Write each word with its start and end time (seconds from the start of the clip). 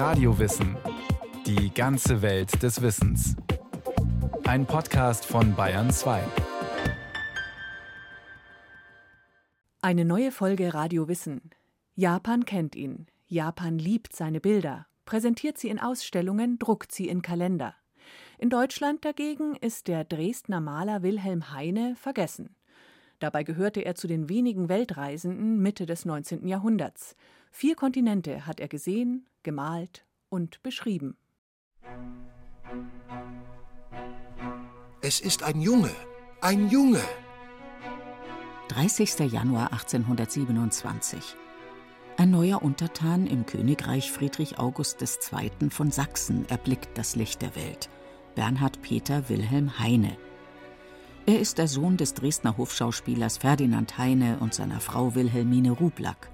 Radiowissen. 0.00 0.78
Die 1.44 1.74
ganze 1.74 2.22
Welt 2.22 2.62
des 2.62 2.80
Wissens. 2.80 3.36
Ein 4.44 4.64
Podcast 4.64 5.26
von 5.26 5.54
Bayern 5.54 5.90
2. 5.90 6.22
Eine 9.82 10.06
neue 10.06 10.32
Folge 10.32 10.72
Radio 10.72 11.06
Wissen. 11.06 11.50
Japan 11.96 12.46
kennt 12.46 12.76
ihn. 12.76 13.08
Japan 13.26 13.78
liebt 13.78 14.16
seine 14.16 14.40
Bilder, 14.40 14.86
präsentiert 15.04 15.58
sie 15.58 15.68
in 15.68 15.78
Ausstellungen, 15.78 16.58
druckt 16.58 16.92
sie 16.92 17.06
in 17.06 17.20
Kalender. 17.20 17.74
In 18.38 18.48
Deutschland 18.48 19.04
dagegen 19.04 19.54
ist 19.54 19.86
der 19.86 20.04
Dresdner 20.04 20.62
Maler 20.62 21.02
Wilhelm 21.02 21.52
Heine 21.52 21.94
vergessen. 21.94 22.56
Dabei 23.18 23.44
gehörte 23.44 23.82
er 23.82 23.96
zu 23.96 24.06
den 24.06 24.30
wenigen 24.30 24.70
Weltreisenden 24.70 25.60
Mitte 25.60 25.84
des 25.84 26.06
19. 26.06 26.48
Jahrhunderts. 26.48 27.16
Vier 27.50 27.74
Kontinente 27.74 28.46
hat 28.46 28.60
er 28.60 28.68
gesehen, 28.68 29.26
gemalt 29.42 30.06
und 30.28 30.62
beschrieben. 30.62 31.16
Es 35.02 35.20
ist 35.20 35.42
ein 35.42 35.60
Junge, 35.60 35.90
ein 36.40 36.68
Junge. 36.68 37.02
30. 38.68 39.32
Januar 39.32 39.72
1827. 39.72 41.36
Ein 42.16 42.30
neuer 42.30 42.62
Untertan 42.62 43.26
im 43.26 43.46
Königreich 43.46 44.12
Friedrich 44.12 44.58
August 44.58 45.02
II. 45.02 45.70
von 45.70 45.90
Sachsen 45.90 46.48
erblickt 46.48 46.96
das 46.96 47.16
Licht 47.16 47.42
der 47.42 47.56
Welt. 47.56 47.90
Bernhard 48.36 48.80
Peter 48.82 49.28
Wilhelm 49.28 49.78
Heine. 49.78 50.16
Er 51.26 51.40
ist 51.40 51.58
der 51.58 51.66
Sohn 51.66 51.96
des 51.96 52.14
Dresdner 52.14 52.56
Hofschauspielers 52.56 53.38
Ferdinand 53.38 53.98
Heine 53.98 54.38
und 54.38 54.54
seiner 54.54 54.80
Frau 54.80 55.14
Wilhelmine 55.14 55.72
Rublack. 55.72 56.30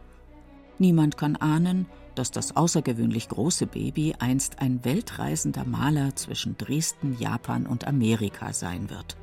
Niemand 0.78 1.16
kann 1.16 1.36
ahnen, 1.36 1.86
dass 2.14 2.30
das 2.30 2.56
außergewöhnlich 2.56 3.28
große 3.28 3.66
Baby 3.66 4.14
einst 4.18 4.60
ein 4.60 4.84
weltreisender 4.84 5.64
Maler 5.64 6.16
zwischen 6.16 6.56
Dresden, 6.56 7.16
Japan 7.18 7.66
und 7.66 7.86
Amerika 7.86 8.52
sein 8.52 8.90
wird. 8.90 9.16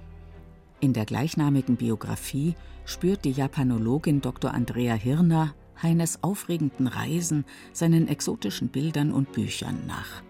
In 0.79 0.93
der 0.93 1.05
gleichnamigen 1.05 1.75
Biografie 1.75 2.55
spürt 2.85 3.25
die 3.25 3.31
Japanologin 3.31 4.21
Dr. 4.21 4.53
Andrea 4.53 4.95
Hirner 4.95 5.53
Heines 5.81 6.23
aufregenden 6.23 6.87
Reisen, 6.87 7.45
seinen 7.73 8.07
exotischen 8.07 8.69
Bildern 8.69 9.11
und 9.11 9.31
Büchern 9.33 9.79
nach. 9.87 10.21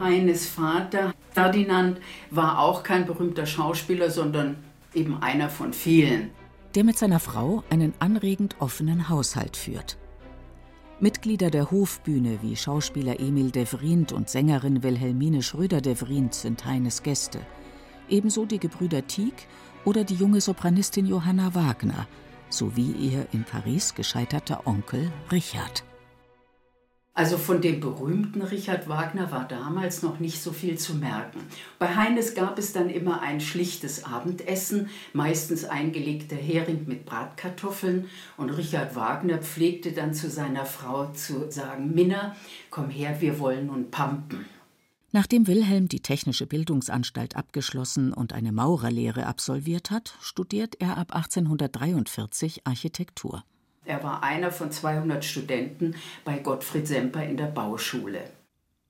Heines 0.00 0.48
Vater, 0.48 1.14
Ferdinand, 1.30 2.00
war 2.30 2.58
auch 2.58 2.82
kein 2.82 3.06
berühmter 3.06 3.46
Schauspieler, 3.46 4.10
sondern 4.10 4.56
eben 4.94 5.22
einer 5.22 5.48
von 5.48 5.72
vielen. 5.72 6.30
Der 6.74 6.84
mit 6.84 6.98
seiner 6.98 7.20
Frau 7.20 7.62
einen 7.70 7.92
anregend 7.98 8.56
offenen 8.58 9.08
Haushalt 9.08 9.56
führt. 9.56 9.98
Mitglieder 11.02 11.50
der 11.50 11.72
Hofbühne 11.72 12.38
wie 12.42 12.54
Schauspieler 12.54 13.18
Emil 13.18 13.50
de 13.50 13.66
Vriend 13.66 14.12
und 14.12 14.30
Sängerin 14.30 14.84
Wilhelmine 14.84 15.42
Schröder 15.42 15.80
de 15.80 15.96
Vriend 15.96 16.32
sind 16.32 16.64
Heines 16.64 17.02
Gäste. 17.02 17.40
Ebenso 18.08 18.46
die 18.46 18.60
Gebrüder 18.60 19.04
Tieck 19.08 19.48
oder 19.84 20.04
die 20.04 20.14
junge 20.14 20.40
Sopranistin 20.40 21.06
Johanna 21.06 21.56
Wagner 21.56 22.06
sowie 22.50 22.92
ihr 22.92 23.26
in 23.32 23.42
Paris 23.42 23.96
gescheiterter 23.96 24.64
Onkel 24.64 25.10
Richard. 25.32 25.82
Also 27.14 27.36
von 27.36 27.60
dem 27.60 27.80
berühmten 27.80 28.40
Richard 28.40 28.88
Wagner 28.88 29.30
war 29.30 29.46
damals 29.46 30.02
noch 30.02 30.18
nicht 30.18 30.42
so 30.42 30.50
viel 30.50 30.78
zu 30.78 30.94
merken. 30.94 31.40
Bei 31.78 31.94
Heines 31.94 32.34
gab 32.34 32.58
es 32.58 32.72
dann 32.72 32.88
immer 32.88 33.20
ein 33.20 33.42
schlichtes 33.42 34.04
Abendessen, 34.04 34.88
meistens 35.12 35.66
eingelegter 35.66 36.36
Hering 36.36 36.84
mit 36.86 37.04
Bratkartoffeln. 37.04 38.08
Und 38.38 38.48
Richard 38.48 38.96
Wagner 38.96 39.38
pflegte 39.38 39.92
dann 39.92 40.14
zu 40.14 40.30
seiner 40.30 40.64
Frau 40.64 41.12
zu 41.12 41.50
sagen, 41.50 41.94
Minna, 41.94 42.34
komm 42.70 42.88
her, 42.88 43.20
wir 43.20 43.38
wollen 43.38 43.66
nun 43.66 43.90
pampen. 43.90 44.46
Nachdem 45.14 45.46
Wilhelm 45.46 45.88
die 45.88 46.00
Technische 46.00 46.46
Bildungsanstalt 46.46 47.36
abgeschlossen 47.36 48.14
und 48.14 48.32
eine 48.32 48.52
Maurerlehre 48.52 49.26
absolviert 49.26 49.90
hat, 49.90 50.14
studiert 50.22 50.80
er 50.80 50.96
ab 50.96 51.14
1843 51.14 52.66
Architektur. 52.66 53.44
Er 53.84 54.02
war 54.02 54.22
einer 54.22 54.52
von 54.52 54.70
200 54.70 55.24
Studenten 55.24 55.96
bei 56.24 56.38
Gottfried 56.38 56.86
Semper 56.86 57.24
in 57.24 57.36
der 57.36 57.46
Bauschule. 57.46 58.20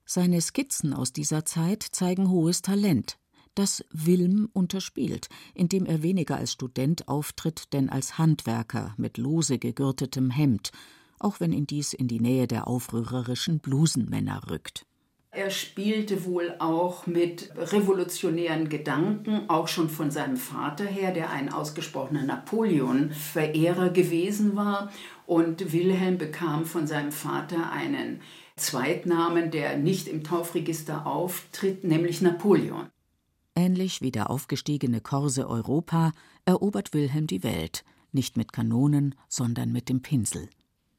Seine 0.05 0.41
Skizzen 0.41 0.93
aus 0.93 1.13
dieser 1.13 1.45
Zeit 1.45 1.83
zeigen 1.83 2.29
hohes 2.29 2.61
Talent, 2.61 3.17
das 3.55 3.83
Wilm 3.91 4.49
unterspielt, 4.53 5.29
indem 5.53 5.85
er 5.85 6.03
weniger 6.03 6.37
als 6.37 6.51
Student 6.51 7.07
auftritt, 7.07 7.73
denn 7.73 7.89
als 7.89 8.17
Handwerker 8.17 8.93
mit 8.97 9.17
lose 9.17 9.57
gegürtetem 9.57 10.29
Hemd, 10.29 10.71
auch 11.19 11.39
wenn 11.39 11.53
ihn 11.53 11.67
dies 11.67 11.93
in 11.93 12.07
die 12.07 12.19
Nähe 12.19 12.47
der 12.47 12.67
aufrührerischen 12.67 13.59
Blusenmänner 13.59 14.49
rückt. 14.49 14.85
Er 15.35 15.49
spielte 15.49 16.25
wohl 16.25 16.53
auch 16.59 17.07
mit 17.07 17.51
revolutionären 17.57 18.69
Gedanken, 18.69 19.49
auch 19.49 19.67
schon 19.67 19.89
von 19.89 20.11
seinem 20.11 20.37
Vater 20.37 20.85
her, 20.85 21.11
der 21.11 21.31
ein 21.31 21.51
ausgesprochener 21.51 22.21
Napoleon-Verehrer 22.21 23.89
gewesen 23.89 24.55
war. 24.55 24.91
Und 25.25 25.73
Wilhelm 25.73 26.19
bekam 26.19 26.65
von 26.65 26.85
seinem 26.85 27.11
Vater 27.11 27.71
einen 27.71 28.21
Zweitnamen, 28.57 29.49
der 29.49 29.75
nicht 29.75 30.07
im 30.07 30.23
Taufregister 30.23 31.07
auftritt, 31.07 31.83
nämlich 31.83 32.21
Napoleon. 32.21 32.89
Ähnlich 33.55 34.03
wie 34.03 34.11
der 34.11 34.29
aufgestiegene 34.29 35.01
Korse 35.01 35.49
Europa 35.49 36.11
erobert 36.45 36.93
Wilhelm 36.93 37.25
die 37.25 37.41
Welt, 37.41 37.83
nicht 38.11 38.37
mit 38.37 38.53
Kanonen, 38.53 39.15
sondern 39.29 39.71
mit 39.71 39.89
dem 39.89 40.03
Pinsel. 40.03 40.47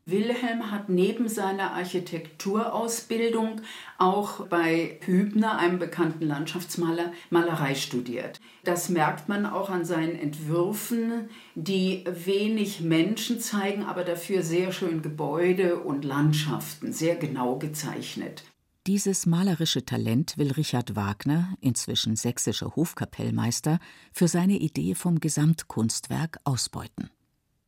Wilhelm 0.06 0.70
hat 0.70 0.90
neben 0.90 1.28
seiner 1.28 1.72
Architekturausbildung 1.72 3.62
auch 3.96 4.46
bei 4.46 4.98
Hübner, 5.00 5.56
einem 5.56 5.78
bekannten 5.78 6.26
Landschaftsmaler, 6.26 7.12
Malerei 7.30 7.74
studiert. 7.74 8.38
Das 8.64 8.90
merkt 8.90 9.30
man 9.30 9.46
auch 9.46 9.70
an 9.70 9.86
seinen 9.86 10.16
Entwürfen, 10.16 11.30
die 11.54 12.04
wenig 12.06 12.82
Menschen 12.82 13.40
zeigen, 13.40 13.84
aber 13.84 14.04
dafür 14.04 14.42
sehr 14.42 14.72
schön 14.72 15.00
Gebäude 15.00 15.76
und 15.78 16.04
Landschaften, 16.04 16.92
sehr 16.92 17.16
genau 17.16 17.56
gezeichnet. 17.58 18.44
Dieses 18.86 19.24
malerische 19.24 19.86
Talent 19.86 20.36
will 20.36 20.52
Richard 20.52 20.94
Wagner, 20.94 21.56
inzwischen 21.62 22.16
sächsischer 22.16 22.76
Hofkapellmeister, 22.76 23.78
für 24.12 24.28
seine 24.28 24.58
Idee 24.58 24.94
vom 24.94 25.20
Gesamtkunstwerk 25.20 26.38
ausbeuten. 26.44 27.08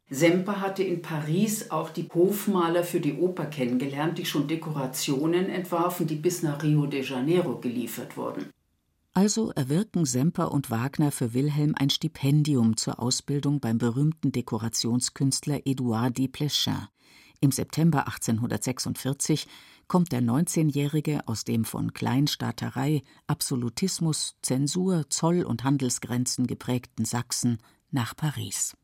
Semper 0.08 0.60
hatte 0.60 0.84
in 0.84 1.02
Paris 1.02 1.70
auch 1.72 1.90
die 1.90 2.08
Hofmaler 2.14 2.84
für 2.84 3.00
die 3.00 3.14
Oper 3.14 3.46
kennengelernt, 3.46 4.18
die 4.18 4.24
schon 4.24 4.46
Dekorationen 4.46 5.48
entwarfen, 5.48 6.06
die 6.06 6.14
bis 6.14 6.42
nach 6.42 6.62
Rio 6.62 6.86
de 6.86 7.02
Janeiro 7.02 7.58
geliefert 7.58 8.16
wurden. 8.16 8.50
Also 9.14 9.50
erwirken 9.52 10.04
Semper 10.04 10.52
und 10.52 10.70
Wagner 10.70 11.10
für 11.10 11.34
Wilhelm 11.34 11.74
ein 11.76 11.90
Stipendium 11.90 12.76
zur 12.76 13.00
Ausbildung 13.00 13.58
beim 13.60 13.78
berühmten 13.78 14.30
Dekorationskünstler 14.30 15.62
Edouard 15.64 16.18
Desplechin. 16.18 16.86
Im 17.40 17.50
September 17.50 18.06
1846 18.06 19.46
kommt 19.88 20.12
der 20.12 20.22
19-Jährige 20.22 21.26
aus 21.26 21.44
dem 21.44 21.64
von 21.64 21.92
Kleinstaaterei, 21.94 23.02
Absolutismus, 23.26 24.36
Zensur, 24.42 25.08
Zoll- 25.08 25.44
und 25.44 25.64
Handelsgrenzen 25.64 26.46
geprägten 26.46 27.04
Sachsen 27.04 27.58
nach 27.90 28.14
Paris. 28.14 28.76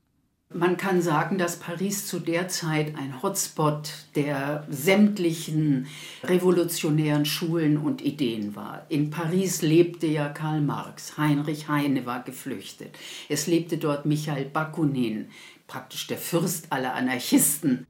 Man 0.54 0.76
kann 0.76 1.00
sagen, 1.00 1.38
dass 1.38 1.58
Paris 1.58 2.06
zu 2.06 2.18
der 2.18 2.48
Zeit 2.48 2.94
ein 2.96 3.22
Hotspot 3.22 3.90
der 4.14 4.66
sämtlichen 4.68 5.86
revolutionären 6.24 7.24
Schulen 7.24 7.78
und 7.78 8.02
Ideen 8.02 8.54
war. 8.54 8.84
In 8.88 9.10
Paris 9.10 9.62
lebte 9.62 10.06
ja 10.06 10.28
Karl 10.28 10.60
Marx, 10.60 11.16
Heinrich 11.16 11.68
Heine 11.68 12.04
war 12.06 12.22
geflüchtet. 12.22 12.98
Es 13.28 13.46
lebte 13.46 13.78
dort 13.78 14.04
Michael 14.04 14.46
Bakunin, 14.46 15.28
praktisch 15.66 16.06
der 16.06 16.18
Fürst 16.18 16.70
aller 16.70 16.94
Anarchisten. 16.94 17.86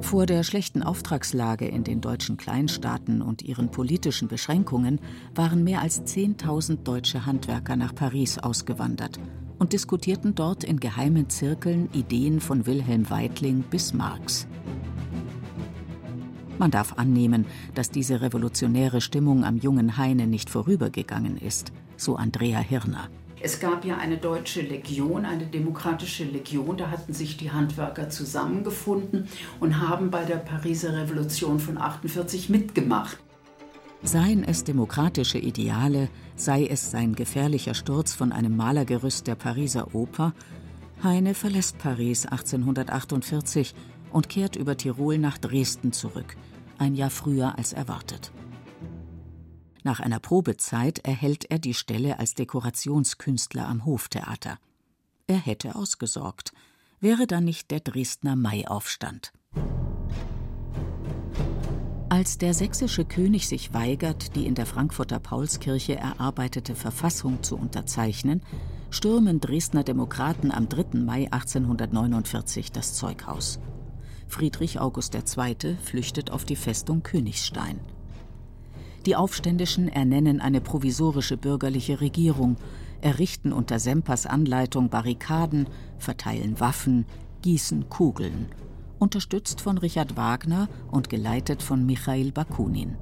Vor 0.00 0.26
der 0.26 0.42
schlechten 0.42 0.82
Auftragslage 0.82 1.66
in 1.66 1.84
den 1.84 2.00
deutschen 2.00 2.36
Kleinstaaten 2.36 3.20
und 3.20 3.42
ihren 3.42 3.70
politischen 3.70 4.28
Beschränkungen 4.28 5.00
waren 5.34 5.64
mehr 5.64 5.82
als 5.82 6.02
10.000 6.02 6.82
deutsche 6.82 7.26
Handwerker 7.26 7.76
nach 7.76 7.94
Paris 7.94 8.38
ausgewandert 8.38 9.18
und 9.58 9.72
diskutierten 9.72 10.34
dort 10.34 10.64
in 10.64 10.80
geheimen 10.80 11.28
Zirkeln 11.28 11.90
Ideen 11.92 12.40
von 12.40 12.64
Wilhelm 12.66 13.10
Weitling 13.10 13.62
bis 13.62 13.92
Marx. 13.92 14.46
Man 16.58 16.70
darf 16.70 16.94
annehmen, 16.94 17.46
dass 17.74 17.90
diese 17.90 18.20
revolutionäre 18.20 19.00
Stimmung 19.00 19.44
am 19.44 19.56
jungen 19.56 19.96
Heine 19.96 20.26
nicht 20.26 20.50
vorübergegangen 20.50 21.36
ist, 21.36 21.72
so 21.96 22.16
Andrea 22.16 22.60
Hirner. 22.60 23.08
Es 23.40 23.60
gab 23.60 23.84
ja 23.84 23.96
eine 23.96 24.16
deutsche 24.16 24.62
Legion, 24.62 25.24
eine 25.24 25.46
demokratische 25.46 26.24
Legion, 26.24 26.76
da 26.76 26.90
hatten 26.90 27.12
sich 27.12 27.36
die 27.36 27.50
Handwerker 27.50 28.10
zusammengefunden 28.10 29.28
und 29.60 29.80
haben 29.80 30.10
bei 30.10 30.24
der 30.24 30.36
Pariser 30.36 30.96
Revolution 30.96 31.60
von 31.60 31.78
48 31.78 32.48
mitgemacht. 32.48 33.18
Seien 34.02 34.44
es 34.44 34.64
demokratische 34.64 35.38
Ideale, 35.38 36.08
sei 36.36 36.66
es 36.66 36.90
sein 36.90 37.14
gefährlicher 37.14 37.74
Sturz 37.74 38.14
von 38.14 38.32
einem 38.32 38.56
Malergerüst 38.56 39.26
der 39.26 39.34
Pariser 39.34 39.94
Oper, 39.94 40.34
Heine 41.02 41.34
verlässt 41.34 41.78
Paris 41.78 42.26
1848 42.26 43.74
und 44.10 44.28
kehrt 44.28 44.56
über 44.56 44.76
Tirol 44.76 45.18
nach 45.18 45.38
Dresden 45.38 45.92
zurück, 45.92 46.36
ein 46.78 46.96
Jahr 46.96 47.10
früher 47.10 47.56
als 47.56 47.72
erwartet. 47.72 48.32
Nach 49.84 50.00
einer 50.00 50.20
Probezeit 50.20 50.98
erhält 51.00 51.50
er 51.50 51.58
die 51.58 51.74
Stelle 51.74 52.18
als 52.18 52.34
Dekorationskünstler 52.34 53.66
am 53.66 53.84
Hoftheater. 53.84 54.58
Er 55.26 55.38
hätte 55.38 55.76
ausgesorgt, 55.76 56.52
wäre 57.00 57.26
da 57.26 57.40
nicht 57.40 57.70
der 57.70 57.80
Dresdner 57.80 58.34
Maiaufstand. 58.34 59.32
Als 62.10 62.38
der 62.38 62.54
sächsische 62.54 63.04
König 63.04 63.46
sich 63.46 63.74
weigert, 63.74 64.34
die 64.34 64.46
in 64.46 64.54
der 64.54 64.64
Frankfurter 64.64 65.18
Paulskirche 65.18 65.96
erarbeitete 65.96 66.74
Verfassung 66.74 67.42
zu 67.42 67.56
unterzeichnen, 67.56 68.42
stürmen 68.90 69.40
Dresdner 69.40 69.84
Demokraten 69.84 70.50
am 70.50 70.70
3. 70.70 70.98
Mai 70.98 71.30
1849 71.30 72.72
das 72.72 72.94
Zeughaus. 72.94 73.60
Friedrich 74.26 74.80
August 74.80 75.14
II. 75.14 75.76
flüchtet 75.82 76.30
auf 76.30 76.46
die 76.46 76.56
Festung 76.56 77.02
Königstein. 77.02 77.78
Die 79.08 79.16
Aufständischen 79.16 79.88
ernennen 79.88 80.38
eine 80.42 80.60
provisorische 80.60 81.38
bürgerliche 81.38 82.02
Regierung, 82.02 82.56
errichten 83.00 83.54
unter 83.54 83.78
Sempers 83.78 84.26
Anleitung 84.26 84.90
Barrikaden, 84.90 85.66
verteilen 85.96 86.60
Waffen, 86.60 87.06
gießen 87.40 87.88
Kugeln, 87.88 88.48
unterstützt 88.98 89.62
von 89.62 89.78
Richard 89.78 90.18
Wagner 90.18 90.68
und 90.90 91.08
geleitet 91.08 91.62
von 91.62 91.86
Michail 91.86 92.32
Bakunin. 92.32 92.98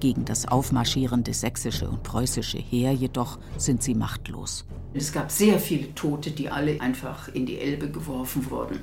Gegen 0.00 0.24
das 0.24 0.48
aufmarschierende 0.48 1.34
sächsische 1.34 1.90
und 1.90 2.02
preußische 2.04 2.56
Heer 2.56 2.92
jedoch 2.92 3.38
sind 3.58 3.82
sie 3.82 3.94
machtlos. 3.94 4.64
Es 4.94 5.12
gab 5.12 5.30
sehr 5.30 5.58
viele 5.58 5.94
Tote, 5.94 6.30
die 6.30 6.48
alle 6.48 6.80
einfach 6.80 7.28
in 7.28 7.44
die 7.44 7.58
Elbe 7.58 7.90
geworfen 7.90 8.50
wurden. 8.50 8.78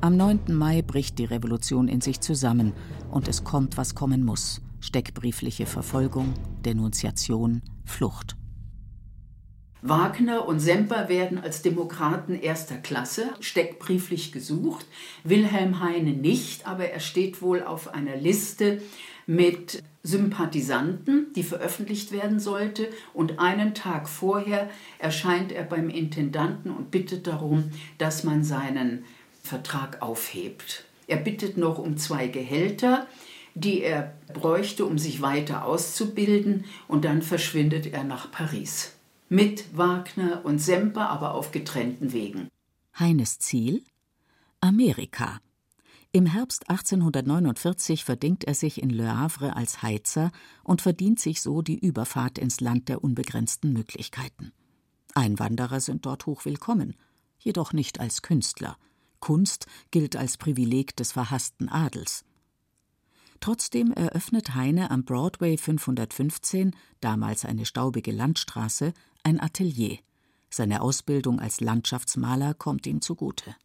Am 0.00 0.16
9. 0.16 0.40
Mai 0.48 0.80
bricht 0.80 1.18
die 1.18 1.26
Revolution 1.26 1.88
in 1.88 2.00
sich 2.00 2.20
zusammen 2.20 2.72
und 3.10 3.28
es 3.28 3.44
kommt, 3.44 3.76
was 3.76 3.94
kommen 3.94 4.24
muss. 4.24 4.62
Steckbriefliche 4.80 5.66
Verfolgung, 5.66 6.34
Denunziation, 6.64 7.62
Flucht. 7.84 8.36
Wagner 9.82 10.46
und 10.46 10.60
Semper 10.60 11.08
werden 11.08 11.38
als 11.38 11.62
Demokraten 11.62 12.34
erster 12.34 12.76
Klasse 12.76 13.30
steckbrieflich 13.40 14.32
gesucht, 14.32 14.86
Wilhelm 15.24 15.80
Heine 15.80 16.12
nicht, 16.12 16.66
aber 16.66 16.86
er 16.90 17.00
steht 17.00 17.40
wohl 17.40 17.62
auf 17.62 17.94
einer 17.94 18.16
Liste 18.16 18.82
mit 19.26 19.82
Sympathisanten, 20.02 21.32
die 21.34 21.42
veröffentlicht 21.42 22.12
werden 22.12 22.40
sollte. 22.40 22.88
Und 23.14 23.38
einen 23.38 23.74
Tag 23.74 24.08
vorher 24.08 24.68
erscheint 24.98 25.52
er 25.52 25.64
beim 25.64 25.88
Intendanten 25.88 26.70
und 26.70 26.90
bittet 26.90 27.26
darum, 27.26 27.70
dass 27.98 28.24
man 28.24 28.44
seinen 28.44 29.04
Vertrag 29.42 30.02
aufhebt. 30.02 30.84
Er 31.06 31.16
bittet 31.16 31.56
noch 31.56 31.78
um 31.78 31.96
zwei 31.96 32.28
Gehälter, 32.28 33.06
die 33.60 33.82
er 33.82 34.14
bräuchte, 34.32 34.84
um 34.84 34.98
sich 34.98 35.22
weiter 35.22 35.64
auszubilden, 35.64 36.64
und 36.88 37.04
dann 37.04 37.22
verschwindet 37.22 37.86
er 37.86 38.04
nach 38.04 38.30
Paris. 38.30 38.96
Mit 39.28 39.76
Wagner 39.76 40.40
und 40.44 40.58
Semper, 40.58 41.08
aber 41.08 41.34
auf 41.34 41.52
getrennten 41.52 42.12
Wegen. 42.12 42.48
Heines 42.98 43.38
Ziel? 43.38 43.84
Amerika. 44.60 45.40
Im 46.12 46.26
Herbst 46.26 46.68
1849 46.68 48.04
verdingt 48.04 48.42
er 48.42 48.54
sich 48.54 48.82
in 48.82 48.90
Le 48.90 49.16
Havre 49.16 49.54
als 49.54 49.80
Heizer 49.82 50.32
und 50.64 50.82
verdient 50.82 51.20
sich 51.20 51.40
so 51.40 51.62
die 51.62 51.78
Überfahrt 51.78 52.36
ins 52.36 52.60
Land 52.60 52.88
der 52.88 53.04
unbegrenzten 53.04 53.72
Möglichkeiten. 53.72 54.52
Einwanderer 55.14 55.78
sind 55.78 56.06
dort 56.06 56.26
hochwillkommen, 56.26 56.96
jedoch 57.38 57.72
nicht 57.72 58.00
als 58.00 58.22
Künstler. 58.22 58.76
Kunst 59.20 59.66
gilt 59.92 60.16
als 60.16 60.36
Privileg 60.36 60.96
des 60.96 61.12
verhassten 61.12 61.68
Adels. 61.68 62.24
Trotzdem 63.40 63.92
eröffnet 63.92 64.54
Heine 64.54 64.90
am 64.90 65.04
Broadway 65.04 65.56
515, 65.56 66.76
damals 67.00 67.46
eine 67.46 67.64
staubige 67.64 68.12
Landstraße, 68.12 68.92
ein 69.22 69.40
Atelier. 69.40 69.98
Seine 70.50 70.82
Ausbildung 70.82 71.40
als 71.40 71.60
Landschaftsmaler 71.60 72.52
kommt 72.52 72.86
ihm 72.86 73.00
zugute. 73.00 73.56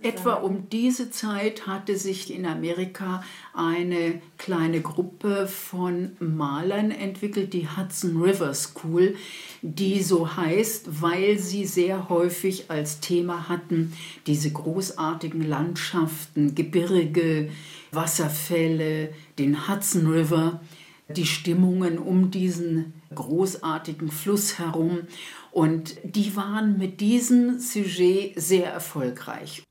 Etwa 0.00 0.34
um 0.34 0.68
diese 0.70 1.10
Zeit 1.10 1.66
hatte 1.66 1.96
sich 1.96 2.32
in 2.32 2.46
Amerika 2.46 3.24
eine 3.52 4.22
kleine 4.36 4.80
Gruppe 4.80 5.48
von 5.48 6.12
Malern 6.20 6.92
entwickelt, 6.92 7.52
die 7.52 7.66
Hudson 7.66 8.22
River 8.22 8.54
School, 8.54 9.16
die 9.60 10.00
so 10.00 10.36
heißt, 10.36 11.02
weil 11.02 11.40
sie 11.40 11.66
sehr 11.66 12.08
häufig 12.08 12.70
als 12.70 13.00
Thema 13.00 13.48
hatten 13.48 13.92
diese 14.28 14.52
großartigen 14.52 15.42
Landschaften, 15.42 16.54
Gebirge, 16.54 17.50
Wasserfälle, 17.90 19.12
den 19.36 19.68
Hudson 19.68 20.06
River, 20.06 20.60
die 21.08 21.26
Stimmungen 21.26 21.98
um 21.98 22.30
diesen 22.30 22.92
großartigen 23.16 24.12
Fluss 24.12 24.60
herum. 24.60 25.08
Und 25.50 25.96
die 26.04 26.36
waren 26.36 26.78
mit 26.78 27.00
diesem 27.00 27.58
Sujet 27.58 28.40
sehr 28.40 28.70
erfolgreich. 28.70 29.64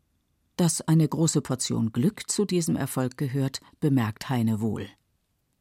Dass 0.57 0.81
eine 0.81 1.07
große 1.07 1.41
Portion 1.41 1.91
Glück 1.91 2.29
zu 2.31 2.43
diesem 2.43 2.75
Erfolg 2.75 3.15
gehört, 3.15 3.61
bemerkt 3.79 4.27
Heine 4.29 4.59
wohl. 4.59 4.87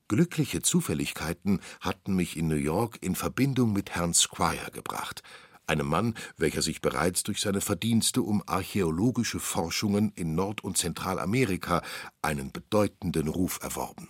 Glückliche 0.08 0.62
Zufälligkeiten 0.62 1.60
hatten 1.80 2.16
mich 2.16 2.34
in 2.38 2.48
New 2.48 2.54
York 2.54 2.96
in 3.02 3.14
Verbindung 3.14 3.74
mit 3.74 3.90
Herrn 3.90 4.14
Squire 4.14 4.70
gebracht, 4.72 5.22
einem 5.66 5.88
Mann, 5.88 6.14
welcher 6.38 6.62
sich 6.62 6.80
bereits 6.80 7.24
durch 7.24 7.42
seine 7.42 7.60
Verdienste 7.60 8.22
um 8.22 8.42
archäologische 8.46 9.38
Forschungen 9.38 10.12
in 10.14 10.34
Nord- 10.34 10.64
und 10.64 10.78
Zentralamerika 10.78 11.82
einen 12.22 12.50
bedeutenden 12.50 13.28
Ruf 13.28 13.58
erworben. 13.62 14.08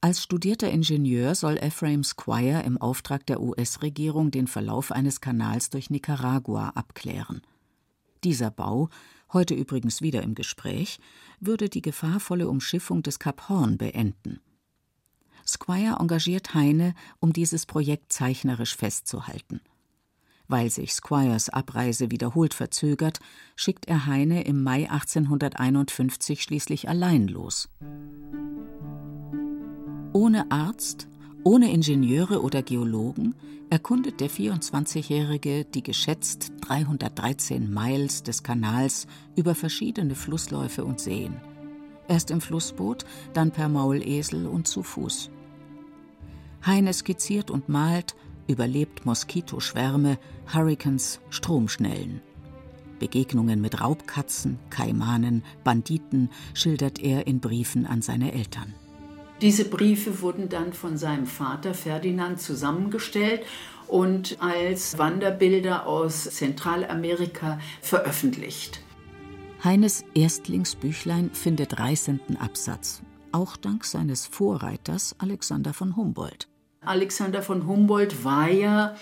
Als 0.00 0.22
studierter 0.22 0.70
Ingenieur 0.70 1.34
soll 1.34 1.58
Ephraim 1.58 2.02
Squire 2.02 2.62
im 2.62 2.78
Auftrag 2.78 3.26
der 3.26 3.40
US-Regierung 3.40 4.30
den 4.30 4.46
Verlauf 4.46 4.90
eines 4.90 5.20
Kanals 5.20 5.68
durch 5.68 5.90
Nicaragua 5.90 6.70
abklären. 6.70 7.42
Dieser 8.22 8.50
Bau 8.50 8.88
heute 9.34 9.54
übrigens 9.54 10.00
wieder 10.00 10.22
im 10.22 10.34
Gespräch, 10.34 10.98
würde 11.40 11.68
die 11.68 11.82
gefahrvolle 11.82 12.48
Umschiffung 12.48 13.02
des 13.02 13.18
Kap 13.18 13.48
Horn 13.48 13.76
beenden. 13.76 14.40
Squire 15.46 15.96
engagiert 16.00 16.54
Heine, 16.54 16.94
um 17.20 17.32
dieses 17.32 17.66
Projekt 17.66 18.12
zeichnerisch 18.12 18.76
festzuhalten. 18.76 19.60
Weil 20.46 20.70
sich 20.70 20.92
Squires 20.92 21.48
Abreise 21.48 22.10
wiederholt 22.10 22.54
verzögert, 22.54 23.18
schickt 23.56 23.86
er 23.86 24.06
Heine 24.06 24.44
im 24.44 24.62
Mai 24.62 24.90
1851 24.90 26.42
schließlich 26.42 26.88
allein 26.88 27.28
los. 27.28 27.68
Ohne 30.12 30.50
Arzt, 30.50 31.08
ohne 31.44 31.70
Ingenieure 31.70 32.42
oder 32.42 32.62
Geologen 32.62 33.34
erkundet 33.68 34.20
der 34.20 34.30
24-Jährige 34.30 35.64
die 35.66 35.82
geschätzt 35.82 36.52
313 36.62 37.72
Miles 37.72 38.22
des 38.22 38.42
Kanals 38.42 39.06
über 39.36 39.54
verschiedene 39.54 40.14
Flussläufe 40.14 40.84
und 40.84 41.00
Seen. 41.00 41.36
Erst 42.08 42.30
im 42.30 42.40
Flussboot, 42.40 43.04
dann 43.34 43.50
per 43.50 43.68
Maulesel 43.68 44.46
und 44.46 44.66
zu 44.66 44.82
Fuß. 44.82 45.30
Heine 46.64 46.92
skizziert 46.92 47.50
und 47.50 47.68
malt, 47.68 48.14
überlebt 48.46 49.04
Moskitoschwärme, 49.04 50.18
Hurrikans, 50.52 51.20
Stromschnellen. 51.28 52.22
Begegnungen 52.98 53.60
mit 53.60 53.82
Raubkatzen, 53.82 54.58
Kaimanen, 54.70 55.42
Banditen 55.62 56.30
schildert 56.54 56.98
er 57.00 57.26
in 57.26 57.40
Briefen 57.40 57.86
an 57.86 58.00
seine 58.00 58.32
Eltern. 58.32 58.72
Diese 59.40 59.64
Briefe 59.64 60.20
wurden 60.20 60.48
dann 60.48 60.72
von 60.72 60.96
seinem 60.96 61.26
Vater 61.26 61.74
Ferdinand 61.74 62.40
zusammengestellt 62.40 63.42
und 63.88 64.36
als 64.40 64.96
Wanderbilder 64.96 65.86
aus 65.86 66.24
Zentralamerika 66.24 67.58
veröffentlicht. 67.82 68.80
Heines 69.62 70.04
Erstlingsbüchlein 70.14 71.30
findet 71.32 71.78
reißenden 71.78 72.36
Absatz, 72.36 73.02
auch 73.32 73.56
dank 73.56 73.84
seines 73.84 74.26
Vorreiters 74.26 75.16
Alexander 75.18 75.74
von 75.74 75.96
Humboldt. 75.96 76.48
Alexander 76.82 77.42
von 77.42 77.66
Humboldt 77.66 78.24
war 78.24 78.48
ja, 78.48 78.94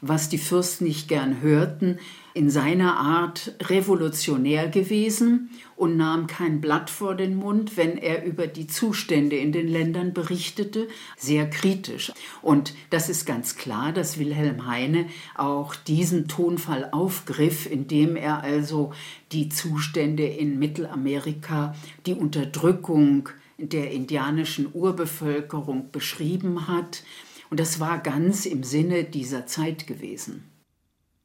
was 0.00 0.28
die 0.28 0.38
Fürsten 0.38 0.84
nicht 0.84 1.08
gern 1.08 1.40
hörten, 1.40 1.98
in 2.38 2.50
seiner 2.50 2.96
Art 2.98 3.56
revolutionär 3.62 4.68
gewesen 4.68 5.50
und 5.74 5.96
nahm 5.96 6.28
kein 6.28 6.60
Blatt 6.60 6.88
vor 6.88 7.16
den 7.16 7.34
Mund, 7.34 7.76
wenn 7.76 7.98
er 7.98 8.24
über 8.24 8.46
die 8.46 8.68
Zustände 8.68 9.34
in 9.34 9.50
den 9.50 9.66
Ländern 9.66 10.14
berichtete, 10.14 10.86
sehr 11.16 11.50
kritisch. 11.50 12.12
Und 12.40 12.74
das 12.90 13.08
ist 13.08 13.26
ganz 13.26 13.56
klar, 13.56 13.92
dass 13.92 14.20
Wilhelm 14.20 14.68
Heine 14.68 15.06
auch 15.34 15.74
diesen 15.74 16.28
Tonfall 16.28 16.88
aufgriff, 16.92 17.68
indem 17.68 18.14
er 18.14 18.44
also 18.44 18.92
die 19.32 19.48
Zustände 19.48 20.24
in 20.24 20.60
Mittelamerika, 20.60 21.74
die 22.06 22.14
Unterdrückung 22.14 23.30
der 23.58 23.90
indianischen 23.90 24.68
Urbevölkerung 24.72 25.90
beschrieben 25.90 26.68
hat. 26.68 27.02
Und 27.50 27.58
das 27.58 27.80
war 27.80 27.98
ganz 27.98 28.46
im 28.46 28.62
Sinne 28.62 29.02
dieser 29.02 29.46
Zeit 29.46 29.88
gewesen. 29.88 30.44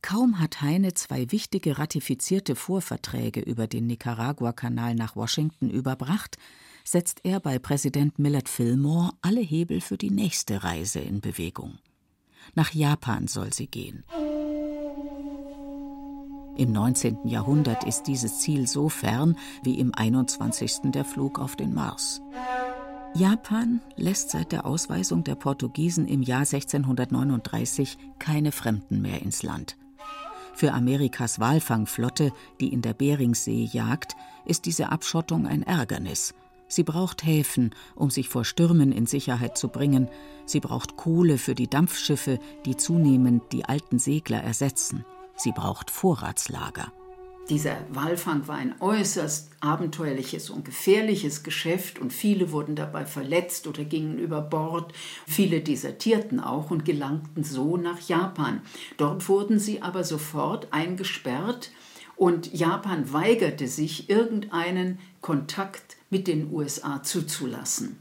Kaum 0.03 0.39
hat 0.39 0.61
Heine 0.61 0.93
zwei 0.93 1.31
wichtige 1.31 1.79
ratifizierte 1.79 2.57
Vorverträge 2.57 3.39
über 3.39 3.67
den 3.67 3.87
Nicaragua-Kanal 3.87 4.95
nach 4.95 5.15
Washington 5.15 5.69
überbracht, 5.69 6.37
setzt 6.83 7.21
er 7.23 7.39
bei 7.39 7.57
Präsident 7.57 8.19
Millard 8.19 8.49
Fillmore 8.49 9.13
alle 9.21 9.39
Hebel 9.39 9.79
für 9.79 9.97
die 9.97 10.11
nächste 10.11 10.61
Reise 10.61 10.99
in 10.99 11.21
Bewegung. 11.21 11.77
Nach 12.53 12.73
Japan 12.73 13.27
soll 13.27 13.53
sie 13.53 13.67
gehen. 13.67 14.03
Im 16.57 16.73
19. 16.73 17.25
Jahrhundert 17.25 17.85
ist 17.85 18.03
dieses 18.03 18.39
Ziel 18.39 18.67
so 18.67 18.89
fern 18.89 19.37
wie 19.63 19.79
im 19.79 19.95
21. 19.95 20.91
der 20.91 21.05
Flug 21.05 21.39
auf 21.39 21.55
den 21.55 21.73
Mars. 21.73 22.21
Japan 23.15 23.79
lässt 23.95 24.31
seit 24.31 24.51
der 24.51 24.65
Ausweisung 24.65 25.23
der 25.23 25.35
Portugiesen 25.35 26.09
im 26.09 26.21
Jahr 26.21 26.41
1639 26.41 27.97
keine 28.19 28.51
Fremden 28.51 29.01
mehr 29.01 29.21
ins 29.21 29.43
Land. 29.43 29.77
Für 30.53 30.73
Amerikas 30.73 31.39
Walfangflotte, 31.39 32.31
die 32.59 32.71
in 32.71 32.81
der 32.81 32.93
Beringsee 32.93 33.63
jagt, 33.63 34.15
ist 34.45 34.65
diese 34.65 34.91
Abschottung 34.91 35.47
ein 35.47 35.63
Ärgernis. 35.63 36.33
Sie 36.67 36.83
braucht 36.83 37.23
Häfen, 37.23 37.75
um 37.95 38.09
sich 38.09 38.29
vor 38.29 38.45
Stürmen 38.45 38.91
in 38.91 39.05
Sicherheit 39.05 39.57
zu 39.57 39.67
bringen. 39.67 40.09
Sie 40.45 40.59
braucht 40.59 40.95
Kohle 40.97 41.37
für 41.37 41.55
die 41.55 41.69
Dampfschiffe, 41.69 42.39
die 42.65 42.77
zunehmend 42.77 43.43
die 43.51 43.65
alten 43.65 43.99
Segler 43.99 44.41
ersetzen. 44.41 45.05
Sie 45.35 45.51
braucht 45.51 45.91
Vorratslager. 45.91 46.91
Dieser 47.49 47.75
Walfang 47.89 48.47
war 48.47 48.55
ein 48.55 48.75
äußerst 48.79 49.49
abenteuerliches 49.59 50.49
und 50.49 50.63
gefährliches 50.63 51.43
Geschäft 51.43 51.99
und 51.99 52.13
viele 52.13 52.53
wurden 52.53 52.75
dabei 52.75 53.05
verletzt 53.05 53.67
oder 53.67 53.83
gingen 53.83 54.17
über 54.17 54.39
Bord. 54.39 54.93
Viele 55.27 55.59
desertierten 55.59 56.39
auch 56.39 56.71
und 56.71 56.85
gelangten 56.85 57.43
so 57.43 57.75
nach 57.75 57.99
Japan. 57.99 58.61
Dort 58.95 59.27
wurden 59.27 59.59
sie 59.59 59.81
aber 59.81 60.05
sofort 60.05 60.69
eingesperrt 60.71 61.71
und 62.15 62.53
Japan 62.53 63.11
weigerte 63.11 63.67
sich, 63.67 64.09
irgendeinen 64.09 64.99
Kontakt 65.19 65.97
mit 66.09 66.27
den 66.27 66.49
USA 66.49 67.03
zuzulassen. 67.03 67.97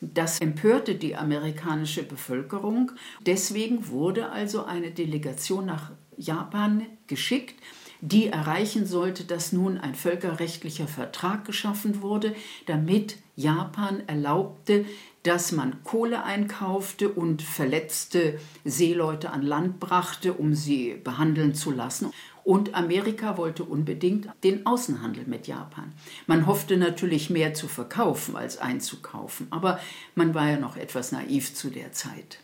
Das 0.00 0.40
empörte 0.40 0.94
die 0.94 1.16
amerikanische 1.16 2.02
Bevölkerung. 2.02 2.92
Deswegen 3.26 3.88
wurde 3.88 4.30
also 4.30 4.64
eine 4.64 4.90
Delegation 4.90 5.66
nach 5.66 5.90
Japan 6.16 6.86
geschickt, 7.06 7.56
die 8.00 8.28
erreichen 8.28 8.86
sollte, 8.86 9.24
dass 9.24 9.52
nun 9.52 9.78
ein 9.78 9.94
völkerrechtlicher 9.94 10.88
Vertrag 10.88 11.44
geschaffen 11.44 12.02
wurde, 12.02 12.34
damit 12.66 13.16
Japan 13.36 14.02
erlaubte, 14.06 14.84
dass 15.22 15.50
man 15.52 15.82
Kohle 15.82 16.24
einkaufte 16.24 17.08
und 17.08 17.42
verletzte 17.42 18.38
Seeleute 18.64 19.30
an 19.30 19.42
Land 19.42 19.80
brachte, 19.80 20.32
um 20.32 20.54
sie 20.54 20.94
behandeln 21.02 21.54
zu 21.54 21.72
lassen. 21.72 22.12
Und 22.44 22.74
Amerika 22.74 23.36
wollte 23.36 23.64
unbedingt 23.64 24.28
den 24.44 24.66
Außenhandel 24.66 25.24
mit 25.26 25.48
Japan. 25.48 25.92
Man 26.28 26.46
hoffte 26.46 26.76
natürlich 26.76 27.28
mehr 27.28 27.54
zu 27.54 27.66
verkaufen 27.66 28.36
als 28.36 28.58
einzukaufen, 28.58 29.48
aber 29.50 29.80
man 30.14 30.32
war 30.32 30.48
ja 30.48 30.58
noch 30.58 30.76
etwas 30.76 31.10
naiv 31.10 31.54
zu 31.54 31.70
der 31.70 31.90
Zeit. 31.92 32.38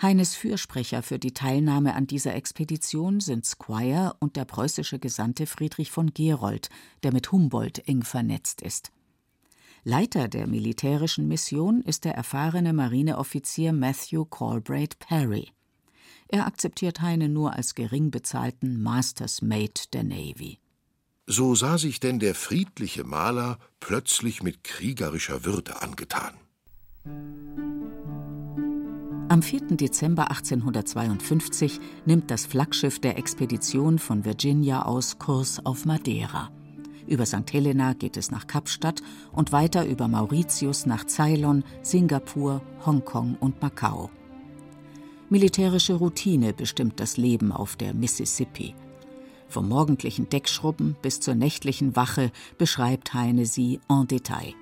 Heines 0.00 0.36
Fürsprecher 0.36 1.02
für 1.02 1.18
die 1.18 1.34
Teilnahme 1.34 1.96
an 1.96 2.06
dieser 2.06 2.36
Expedition 2.36 3.18
sind 3.18 3.44
Squire 3.44 4.14
und 4.20 4.36
der 4.36 4.44
preußische 4.44 5.00
Gesandte 5.00 5.46
Friedrich 5.46 5.90
von 5.90 6.14
Gerold, 6.14 6.68
der 7.02 7.12
mit 7.12 7.32
Humboldt 7.32 7.88
eng 7.88 8.04
vernetzt 8.04 8.62
ist. 8.62 8.92
Leiter 9.82 10.28
der 10.28 10.46
militärischen 10.46 11.26
Mission 11.26 11.82
ist 11.82 12.04
der 12.04 12.14
erfahrene 12.14 12.72
Marineoffizier 12.72 13.72
Matthew 13.72 14.24
Calbraith 14.26 15.00
Perry. 15.00 15.50
Er 16.28 16.46
akzeptiert 16.46 17.00
Heine 17.00 17.28
nur 17.28 17.54
als 17.54 17.74
gering 17.74 18.12
bezahlten 18.12 18.80
Masters 18.80 19.42
Mate 19.42 19.88
der 19.92 20.04
Navy. 20.04 20.60
So 21.26 21.56
sah 21.56 21.76
sich 21.76 21.98
denn 21.98 22.20
der 22.20 22.36
friedliche 22.36 23.02
Maler 23.02 23.58
plötzlich 23.80 24.44
mit 24.44 24.62
kriegerischer 24.62 25.44
Würde 25.44 25.82
angetan. 25.82 26.34
Am 29.30 29.42
4. 29.42 29.76
Dezember 29.76 30.30
1852 30.30 31.80
nimmt 32.06 32.30
das 32.30 32.46
Flaggschiff 32.46 32.98
der 32.98 33.18
Expedition 33.18 33.98
von 33.98 34.24
Virginia 34.24 34.86
aus 34.86 35.18
Kurs 35.18 35.60
auf 35.66 35.84
Madeira. 35.84 36.50
Über 37.06 37.26
St. 37.26 37.52
Helena 37.52 37.92
geht 37.92 38.16
es 38.16 38.30
nach 38.30 38.46
Kapstadt 38.46 39.02
und 39.30 39.52
weiter 39.52 39.84
über 39.86 40.08
Mauritius 40.08 40.86
nach 40.86 41.06
Ceylon, 41.06 41.62
Singapur, 41.82 42.62
Hongkong 42.86 43.36
und 43.38 43.60
Macau. 43.60 44.08
Militärische 45.28 45.94
Routine 45.94 46.54
bestimmt 46.54 46.98
das 46.98 47.18
Leben 47.18 47.52
auf 47.52 47.76
der 47.76 47.92
Mississippi. 47.92 48.74
Vom 49.46 49.68
morgendlichen 49.68 50.30
Deckschrubben 50.30 50.96
bis 51.02 51.20
zur 51.20 51.34
nächtlichen 51.34 51.96
Wache 51.96 52.32
beschreibt 52.56 53.12
Heine 53.12 53.44
sie 53.44 53.78
en 53.90 54.06
Detail. 54.06 54.54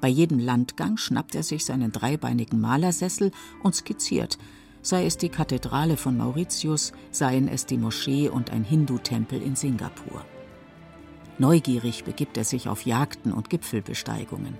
Bei 0.00 0.08
jedem 0.08 0.38
Landgang 0.38 0.96
schnappt 0.96 1.34
er 1.34 1.42
sich 1.42 1.64
seinen 1.64 1.92
dreibeinigen 1.92 2.60
Malersessel 2.60 3.30
und 3.62 3.74
skizziert, 3.74 4.38
sei 4.82 5.06
es 5.06 5.16
die 5.16 5.30
Kathedrale 5.30 5.96
von 5.96 6.16
Mauritius, 6.16 6.92
seien 7.10 7.48
es 7.48 7.66
die 7.66 7.78
Moschee 7.78 8.28
und 8.28 8.50
ein 8.50 8.62
Hindu-Tempel 8.62 9.42
in 9.42 9.56
Singapur. 9.56 10.24
Neugierig 11.38 12.04
begibt 12.04 12.36
er 12.36 12.44
sich 12.44 12.68
auf 12.68 12.86
Jagden 12.86 13.32
und 13.32 13.50
Gipfelbesteigungen. 13.50 14.56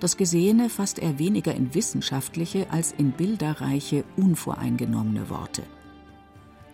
Das 0.00 0.16
Gesehene 0.16 0.68
fasst 0.68 1.00
er 1.00 1.18
weniger 1.18 1.54
in 1.54 1.74
wissenschaftliche 1.74 2.70
als 2.70 2.92
in 2.92 3.10
bilderreiche, 3.12 4.04
unvoreingenommene 4.16 5.28
Worte. 5.28 5.62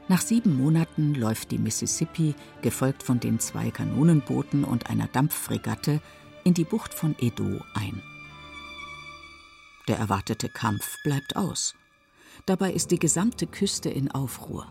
Nach 0.09 0.21
sieben 0.21 0.59
Monaten 0.59 1.14
läuft 1.14 1.50
die 1.50 1.59
Mississippi, 1.59 2.35
gefolgt 2.61 3.03
von 3.03 3.21
den 3.21 3.41
zwei 3.41 3.71
Kanonenbooten 3.71 4.64
und 4.64 4.91
einer 4.91 5.07
Dampffregatte, 5.07 6.03
in 6.45 6.55
die 6.55 6.65
Bucht 6.65 6.95
von 6.95 7.17
Edo 7.19 7.61
ein. 7.75 8.03
Der 9.89 9.99
erwartete 9.99 10.49
Kampf 10.49 10.97
bleibt 11.03 11.37
aus. 11.37 11.75
Dabei 12.47 12.73
ist 12.73 12.91
die 12.91 12.99
gesamte 12.99 13.47
Küste 13.47 13.89
in 13.89 14.11
Aufruhr. 14.11 14.67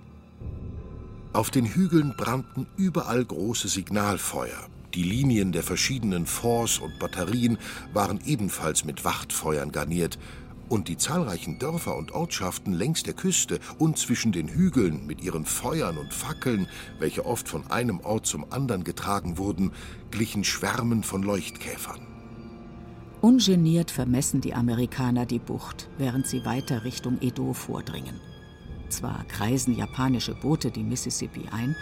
Auf 1.34 1.50
den 1.50 1.66
Hügeln 1.66 2.16
brannten 2.16 2.68
überall 2.78 3.26
große 3.26 3.68
Signalfeuer. 3.68 4.70
Die 4.94 5.04
Linien 5.04 5.52
der 5.52 5.64
verschiedenen 5.64 6.28
Forts 6.28 6.78
und 6.78 7.00
Batterien 7.00 7.58
waren 7.94 8.20
ebenfalls 8.26 8.86
mit 8.86 9.04
Wachtfeuern 9.04 9.72
garniert, 9.72 10.20
und 10.74 10.88
die 10.88 10.98
zahlreichen 10.98 11.60
Dörfer 11.60 11.96
und 11.96 12.14
Ortschaften 12.14 12.74
längs 12.74 13.04
der 13.04 13.14
Küste 13.14 13.60
und 13.78 14.00
zwischen 14.00 14.32
den 14.32 14.48
Hügeln 14.48 15.06
mit 15.06 15.22
ihren 15.22 15.46
Feuern 15.46 16.00
und 16.00 16.12
Fackeln, 16.12 16.68
welche 16.98 17.28
oft 17.28 17.48
von 17.48 17.70
einem 17.70 18.00
Ort 18.00 18.26
zum 18.26 18.52
anderen 18.52 18.84
getragen 18.84 19.38
wurden, 19.38 19.72
glichen 20.10 20.44
Schwärmen 20.44 21.04
von 21.04 21.22
Leuchtkäfern. 21.22 22.00
Ungeniert 23.22 23.92
vermessen 23.92 24.42
die 24.42 24.56
Amerikaner 24.56 25.28
die 25.28 25.38
Bucht, 25.38 25.90
während 26.00 26.26
sie 26.26 26.44
weiter 26.44 26.84
Richtung 26.84 27.20
Edo 27.22 27.54
vordringen. 27.54 28.20
Zwar 28.90 29.26
kreisen 29.26 29.78
japanische 29.78 30.34
Boote 30.34 30.72
die 30.72 30.84
Mississippi 30.84 31.50
ein, 31.52 31.76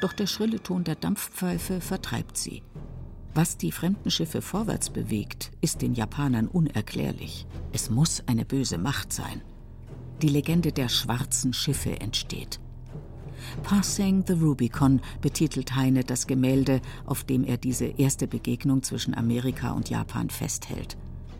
doch 0.00 0.12
der 0.12 0.26
schrille 0.26 0.60
Ton 0.60 0.82
der 0.82 0.96
Dampfpfeife 0.96 1.80
vertreibt 1.80 2.36
sie. 2.36 2.64
Was 3.34 3.56
die 3.56 3.72
fremden 3.72 4.10
Schiffe 4.10 4.42
vorwärts 4.42 4.90
bewegt, 4.90 5.52
ist 5.62 5.80
den 5.80 5.94
Japanern 5.94 6.48
unerklärlich. 6.48 7.46
Es 7.72 7.88
muss 7.88 8.22
eine 8.26 8.44
böse 8.44 8.76
Macht 8.76 9.12
sein. 9.12 9.40
Die 10.20 10.28
Legende 10.28 10.70
der 10.70 10.88
schwarzen 10.88 11.54
Schiffe 11.54 11.98
entsteht. 12.00 12.60
Passing 13.62 14.22
the 14.26 14.34
Rubicon 14.34 15.00
betitelt 15.20 15.74
Heine 15.74 16.04
das 16.04 16.26
Gemälde, 16.26 16.80
auf 17.06 17.24
dem 17.24 17.44
er 17.44 17.56
diese 17.56 17.86
erste 17.86 18.26
Begegnung 18.28 18.82
zwischen 18.82 19.14
Amerika 19.14 19.72
und 19.72 19.88
Japan 19.88 20.28
festhält. 20.28 20.96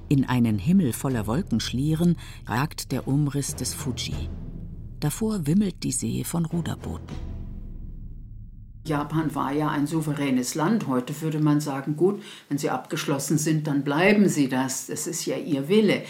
In 0.08 0.24
einen 0.24 0.58
Himmel 0.58 0.92
voller 0.92 1.26
Wolkenschlieren 1.26 2.16
ragt 2.46 2.90
der 2.90 3.06
Umriss 3.06 3.54
des 3.54 3.74
Fuji. 3.74 4.28
Davor 4.98 5.46
wimmelt 5.46 5.82
die 5.84 5.92
See 5.92 6.24
von 6.24 6.44
Ruderbooten. 6.44 7.31
Japan 8.84 9.34
war 9.34 9.52
ja 9.52 9.68
ein 9.68 9.86
souveränes 9.86 10.54
Land. 10.54 10.86
Heute 10.88 11.20
würde 11.20 11.38
man 11.38 11.60
sagen, 11.60 11.96
gut, 11.96 12.22
wenn 12.48 12.58
sie 12.58 12.70
abgeschlossen 12.70 13.38
sind, 13.38 13.66
dann 13.66 13.84
bleiben 13.84 14.28
sie 14.28 14.48
das. 14.48 14.86
Das 14.86 15.06
ist 15.06 15.24
ja 15.24 15.36
ihr 15.36 15.68
Wille. 15.68 16.04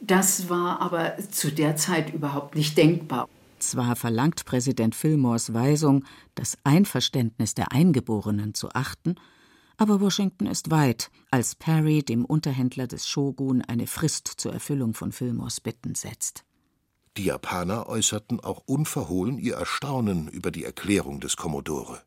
Das 0.00 0.48
war 0.48 0.80
aber 0.80 1.16
zu 1.30 1.52
der 1.52 1.76
Zeit 1.76 2.12
überhaupt 2.12 2.56
nicht 2.56 2.76
denkbar. 2.76 3.28
Zwar 3.58 3.94
verlangt 3.94 4.44
Präsident 4.46 4.94
Fillmores 4.94 5.52
Weisung, 5.52 6.04
das 6.34 6.56
Einverständnis 6.64 7.54
der 7.54 7.72
Eingeborenen 7.72 8.54
zu 8.54 8.70
achten, 8.70 9.16
aber 9.76 10.00
Washington 10.00 10.46
ist 10.46 10.70
weit, 10.70 11.10
als 11.30 11.54
Perry 11.54 12.02
dem 12.02 12.24
Unterhändler 12.24 12.86
des 12.86 13.06
Shogun 13.06 13.62
eine 13.62 13.86
Frist 13.86 14.28
zur 14.28 14.52
Erfüllung 14.52 14.94
von 14.94 15.12
Fillmores 15.12 15.60
Bitten 15.60 15.94
setzt. 15.94 16.44
Die 17.16 17.24
Japaner 17.24 17.88
äußerten 17.88 18.40
auch 18.40 18.62
unverhohlen 18.66 19.38
ihr 19.38 19.54
Erstaunen 19.54 20.28
über 20.28 20.50
die 20.50 20.64
Erklärung 20.64 21.20
des 21.20 21.36
Kommodore. 21.36 22.02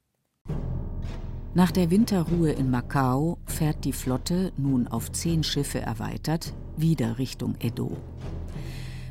Nach 1.56 1.72
der 1.72 1.92
Winterruhe 1.92 2.52
in 2.52 2.72
Macau 2.72 3.38
fährt 3.46 3.86
die 3.86 3.94
Flotte, 3.94 4.54
nun 4.58 4.88
auf 4.88 5.12
zehn 5.12 5.44
Schiffe 5.44 5.82
erweitert, 5.82 6.54
wieder 6.78 7.20
Richtung 7.20 7.56
Edo. 7.60 7.98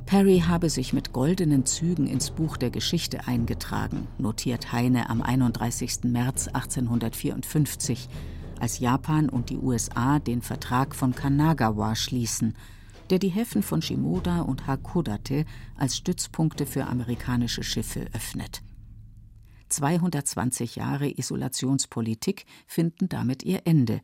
Perry 0.06 0.42
habe 0.46 0.68
sich 0.68 0.92
mit 0.92 1.12
goldenen 1.12 1.66
Zügen 1.66 2.06
ins 2.06 2.30
Buch 2.30 2.56
der 2.56 2.70
Geschichte 2.70 3.28
eingetragen, 3.28 4.08
notiert 4.18 4.72
Heine 4.72 5.08
am 5.08 5.22
31. 5.22 6.04
März 6.04 6.48
1854, 6.48 8.08
als 8.58 8.78
Japan 8.78 9.28
und 9.28 9.50
die 9.50 9.58
USA 9.58 10.18
den 10.18 10.42
Vertrag 10.42 10.94
von 10.94 11.14
Kanagawa 11.14 11.94
schließen, 11.94 12.54
der 13.12 13.18
die 13.18 13.28
Häfen 13.28 13.62
von 13.62 13.82
Shimoda 13.82 14.40
und 14.40 14.66
Hakodate 14.66 15.44
als 15.76 15.98
Stützpunkte 15.98 16.64
für 16.64 16.86
amerikanische 16.86 17.62
Schiffe 17.62 18.06
öffnet. 18.14 18.62
220 19.68 20.76
Jahre 20.76 21.10
Isolationspolitik 21.10 22.46
finden 22.66 23.10
damit 23.10 23.42
ihr 23.42 23.66
Ende, 23.66 24.00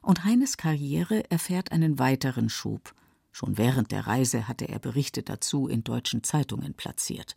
und 0.00 0.24
Heines 0.24 0.56
Karriere 0.56 1.30
erfährt 1.30 1.72
einen 1.72 1.98
weiteren 1.98 2.48
Schub. 2.48 2.94
Schon 3.32 3.58
während 3.58 3.92
der 3.92 4.06
Reise 4.06 4.48
hatte 4.48 4.66
er 4.66 4.78
Berichte 4.78 5.22
dazu 5.22 5.68
in 5.68 5.84
deutschen 5.84 6.22
Zeitungen 6.24 6.72
platziert. 6.72 7.36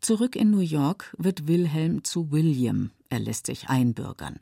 Zurück 0.00 0.36
in 0.36 0.52
New 0.52 0.60
York 0.60 1.12
wird 1.18 1.48
Wilhelm 1.48 2.04
zu 2.04 2.30
William, 2.30 2.92
er 3.08 3.18
lässt 3.18 3.46
sich 3.46 3.68
einbürgern. 3.68 4.38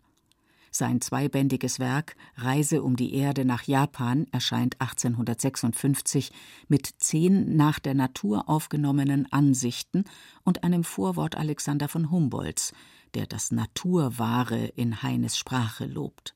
Sein 0.76 1.00
zweibändiges 1.00 1.80
Werk 1.80 2.16
Reise 2.36 2.82
um 2.82 2.96
die 2.96 3.14
Erde 3.14 3.46
nach 3.46 3.62
Japan 3.62 4.26
erscheint 4.30 4.78
1856 4.78 6.32
mit 6.68 6.86
zehn 6.98 7.56
nach 7.56 7.78
der 7.78 7.94
Natur 7.94 8.46
aufgenommenen 8.46 9.26
Ansichten 9.32 10.04
und 10.44 10.64
einem 10.64 10.84
Vorwort 10.84 11.34
Alexander 11.34 11.88
von 11.88 12.10
Humboldts, 12.10 12.74
der 13.14 13.24
das 13.24 13.52
Naturwahre 13.52 14.66
in 14.66 15.02
Heines 15.02 15.38
Sprache 15.38 15.86
lobt. 15.86 16.34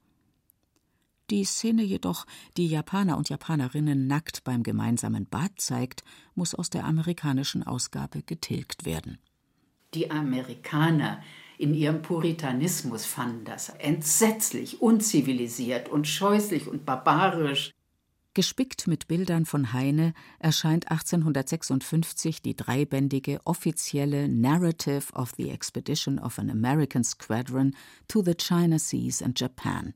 Die 1.28 1.44
Szene 1.44 1.82
jedoch, 1.82 2.24
die 2.56 2.66
Japaner 2.66 3.18
und 3.18 3.28
Japanerinnen 3.28 4.06
nackt 4.06 4.42
beim 4.42 4.62
gemeinsamen 4.62 5.26
Bad 5.26 5.52
zeigt, 5.60 6.02
muss 6.34 6.54
aus 6.54 6.70
der 6.70 6.86
amerikanischen 6.86 7.62
Ausgabe 7.62 8.22
getilgt 8.22 8.86
werden. 8.86 9.18
Die 9.92 10.10
Amerikaner 10.10 11.20
in 11.60 11.74
ihrem 11.74 12.00
Puritanismus 12.00 13.04
fanden 13.04 13.44
das 13.44 13.68
entsetzlich, 13.68 14.80
unzivilisiert 14.80 15.90
und 15.90 16.08
scheußlich 16.08 16.66
und 16.66 16.86
barbarisch. 16.86 17.72
Gespickt 18.32 18.86
mit 18.86 19.08
Bildern 19.08 19.44
von 19.44 19.74
Heine 19.74 20.14
erscheint 20.38 20.90
1856 20.90 22.40
die 22.40 22.56
dreibändige 22.56 23.40
offizielle 23.44 24.28
Narrative 24.28 25.12
of 25.12 25.32
the 25.36 25.50
Expedition 25.50 26.18
of 26.18 26.38
an 26.38 26.48
American 26.48 27.04
Squadron 27.04 27.74
to 28.08 28.22
the 28.22 28.34
China 28.34 28.78
Seas 28.78 29.20
and 29.20 29.38
Japan. 29.38 29.92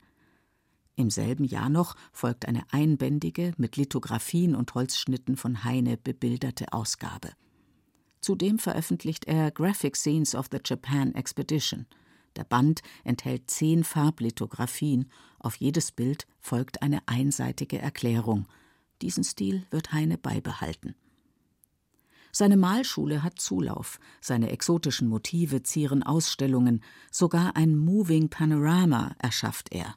Im 0.96 1.10
selben 1.10 1.44
Jahr 1.44 1.70
noch 1.70 1.94
folgt 2.12 2.46
eine 2.46 2.64
einbändige, 2.72 3.52
mit 3.56 3.76
Lithografien 3.76 4.54
und 4.54 4.74
Holzschnitten 4.74 5.36
von 5.36 5.64
Heine 5.64 5.96
bebilderte 5.96 6.72
Ausgabe. 6.72 7.30
Zudem 8.24 8.58
veröffentlicht 8.58 9.26
er 9.26 9.50
Graphic 9.50 9.96
Scenes 9.96 10.34
of 10.34 10.46
the 10.50 10.56
Japan 10.64 11.14
Expedition. 11.14 11.84
Der 12.36 12.44
Band 12.44 12.80
enthält 13.04 13.50
zehn 13.50 13.84
Farblithografien, 13.84 15.10
auf 15.38 15.56
jedes 15.56 15.92
Bild 15.92 16.26
folgt 16.40 16.80
eine 16.80 17.02
einseitige 17.04 17.78
Erklärung. 17.78 18.46
Diesen 19.02 19.24
Stil 19.24 19.66
wird 19.70 19.92
Heine 19.92 20.16
beibehalten. 20.16 20.94
Seine 22.32 22.56
Malschule 22.56 23.22
hat 23.22 23.40
Zulauf, 23.40 24.00
seine 24.22 24.48
exotischen 24.48 25.06
Motive 25.06 25.62
zieren 25.62 26.02
Ausstellungen, 26.02 26.82
sogar 27.10 27.56
ein 27.56 27.76
Moving 27.76 28.30
Panorama 28.30 29.14
erschafft 29.18 29.70
er. 29.70 29.96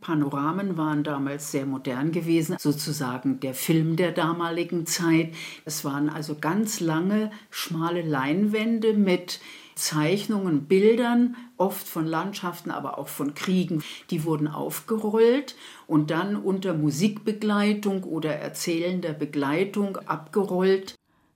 Panoramen 0.00 0.76
waren 0.76 1.04
damals 1.04 1.52
sehr 1.52 1.66
modern 1.66 2.12
gewesen, 2.12 2.56
sozusagen 2.58 3.40
der 3.40 3.54
Film 3.54 3.96
der 3.96 4.12
damaligen 4.12 4.86
Zeit. 4.86 5.34
Es 5.64 5.84
waren 5.84 6.08
also 6.08 6.36
ganz 6.40 6.80
lange, 6.80 7.30
schmale 7.50 8.02
Leinwände 8.02 8.94
mit 8.94 9.40
Zeichnungen, 9.74 10.64
Bildern, 10.64 11.36
oft 11.56 11.86
von 11.86 12.06
Landschaften, 12.06 12.70
aber 12.70 12.98
auch 12.98 13.08
von 13.08 13.34
Kriegen. 13.34 13.82
Die 14.10 14.24
wurden 14.24 14.48
aufgerollt 14.48 15.56
und 15.86 16.10
dann 16.10 16.36
unter 16.36 16.74
Musikbegleitung 16.74 18.04
oder 18.04 18.34
erzählender 18.36 19.12
Begleitung 19.12 19.96
abgerollt. 19.96 20.94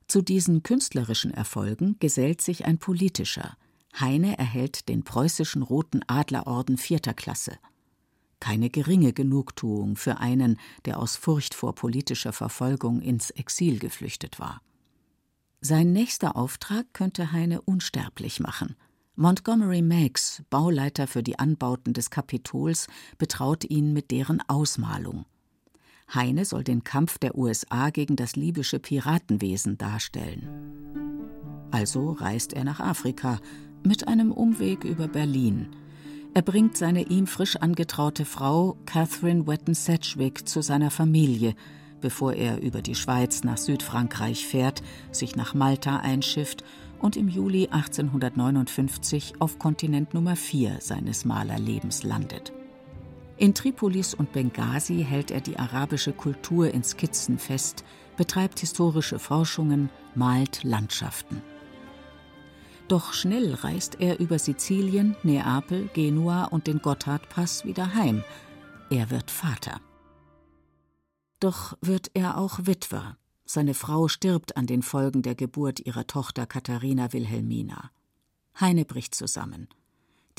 Zu 0.08 0.22
diesen 0.22 0.62
künstlerischen 0.62 1.32
Erfolgen 1.32 1.96
gesellt 2.00 2.40
sich 2.40 2.66
ein 2.66 2.78
politischer. 2.78 3.56
Heine 3.98 4.38
erhält 4.38 4.88
den 4.88 5.04
preußischen 5.04 5.62
Roten 5.62 6.00
Adlerorden 6.06 6.76
vierter 6.76 7.14
Klasse 7.14 7.58
keine 8.40 8.70
geringe 8.70 9.12
Genugtuung 9.12 9.96
für 9.96 10.18
einen, 10.18 10.58
der 10.84 10.98
aus 10.98 11.16
Furcht 11.16 11.54
vor 11.54 11.74
politischer 11.74 12.32
Verfolgung 12.32 13.00
ins 13.00 13.30
Exil 13.30 13.78
geflüchtet 13.78 14.38
war. 14.38 14.60
Sein 15.60 15.92
nächster 15.92 16.36
Auftrag 16.36 16.92
könnte 16.92 17.32
Heine 17.32 17.62
unsterblich 17.62 18.40
machen. 18.40 18.76
Montgomery 19.16 19.80
Meigs, 19.80 20.42
Bauleiter 20.50 21.06
für 21.06 21.22
die 21.22 21.38
Anbauten 21.38 21.92
des 21.92 22.10
Kapitols, 22.10 22.88
betraut 23.16 23.64
ihn 23.64 23.92
mit 23.92 24.10
deren 24.10 24.42
Ausmalung. 24.48 25.24
Heine 26.12 26.44
soll 26.44 26.64
den 26.64 26.84
Kampf 26.84 27.18
der 27.18 27.38
USA 27.38 27.90
gegen 27.90 28.16
das 28.16 28.36
libysche 28.36 28.78
Piratenwesen 28.78 29.78
darstellen. 29.78 30.48
Also 31.70 32.12
reist 32.12 32.52
er 32.52 32.64
nach 32.64 32.80
Afrika 32.80 33.40
mit 33.82 34.06
einem 34.06 34.32
Umweg 34.32 34.84
über 34.84 35.08
Berlin– 35.08 35.68
er 36.34 36.42
bringt 36.42 36.76
seine 36.76 37.02
ihm 37.02 37.28
frisch 37.28 37.56
angetraute 37.56 38.24
Frau 38.24 38.76
Catherine 38.86 39.46
Wetton 39.46 39.74
Sedgwick 39.74 40.48
zu 40.48 40.62
seiner 40.62 40.90
Familie, 40.90 41.54
bevor 42.00 42.34
er 42.34 42.60
über 42.60 42.82
die 42.82 42.96
Schweiz 42.96 43.44
nach 43.44 43.56
Südfrankreich 43.56 44.44
fährt, 44.44 44.82
sich 45.12 45.36
nach 45.36 45.54
Malta 45.54 45.98
einschifft 45.98 46.64
und 46.98 47.16
im 47.16 47.28
Juli 47.28 47.68
1859 47.70 49.34
auf 49.38 49.60
Kontinent 49.60 50.12
Nummer 50.12 50.34
4 50.34 50.78
seines 50.80 51.24
Malerlebens 51.24 52.02
landet. 52.02 52.52
In 53.36 53.54
Tripolis 53.54 54.12
und 54.14 54.32
Benghazi 54.32 55.04
hält 55.08 55.30
er 55.30 55.40
die 55.40 55.58
arabische 55.58 56.12
Kultur 56.12 56.72
in 56.72 56.82
Skizzen 56.82 57.38
fest, 57.38 57.84
betreibt 58.16 58.58
historische 58.58 59.18
Forschungen, 59.18 59.88
malt 60.14 60.64
Landschaften. 60.64 61.42
Doch 62.88 63.12
schnell 63.14 63.54
reist 63.54 64.00
er 64.00 64.20
über 64.20 64.38
Sizilien, 64.38 65.16
Neapel, 65.22 65.88
Genua 65.94 66.44
und 66.44 66.66
den 66.66 66.82
Gotthardpass 66.82 67.64
wieder 67.64 67.94
heim. 67.94 68.22
Er 68.90 69.10
wird 69.10 69.30
Vater. 69.30 69.80
Doch 71.40 71.76
wird 71.80 72.10
er 72.14 72.38
auch 72.38 72.60
Witwer. 72.62 73.16
Seine 73.46 73.74
Frau 73.74 74.08
stirbt 74.08 74.56
an 74.56 74.66
den 74.66 74.82
Folgen 74.82 75.22
der 75.22 75.34
Geburt 75.34 75.80
ihrer 75.80 76.06
Tochter 76.06 76.46
Katharina 76.46 77.12
Wilhelmina. 77.12 77.90
Heine 78.60 78.84
bricht 78.84 79.14
zusammen. 79.14 79.68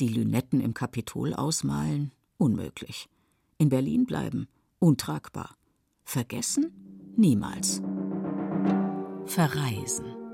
Die 0.00 0.08
Lünetten 0.08 0.60
im 0.60 0.74
Kapitol 0.74 1.34
ausmalen? 1.34 2.12
Unmöglich. 2.38 3.08
In 3.58 3.68
Berlin 3.68 4.06
bleiben? 4.06 4.48
Untragbar. 4.78 5.56
Vergessen? 6.04 7.14
Niemals. 7.16 7.82
Verreisen. 9.26 10.25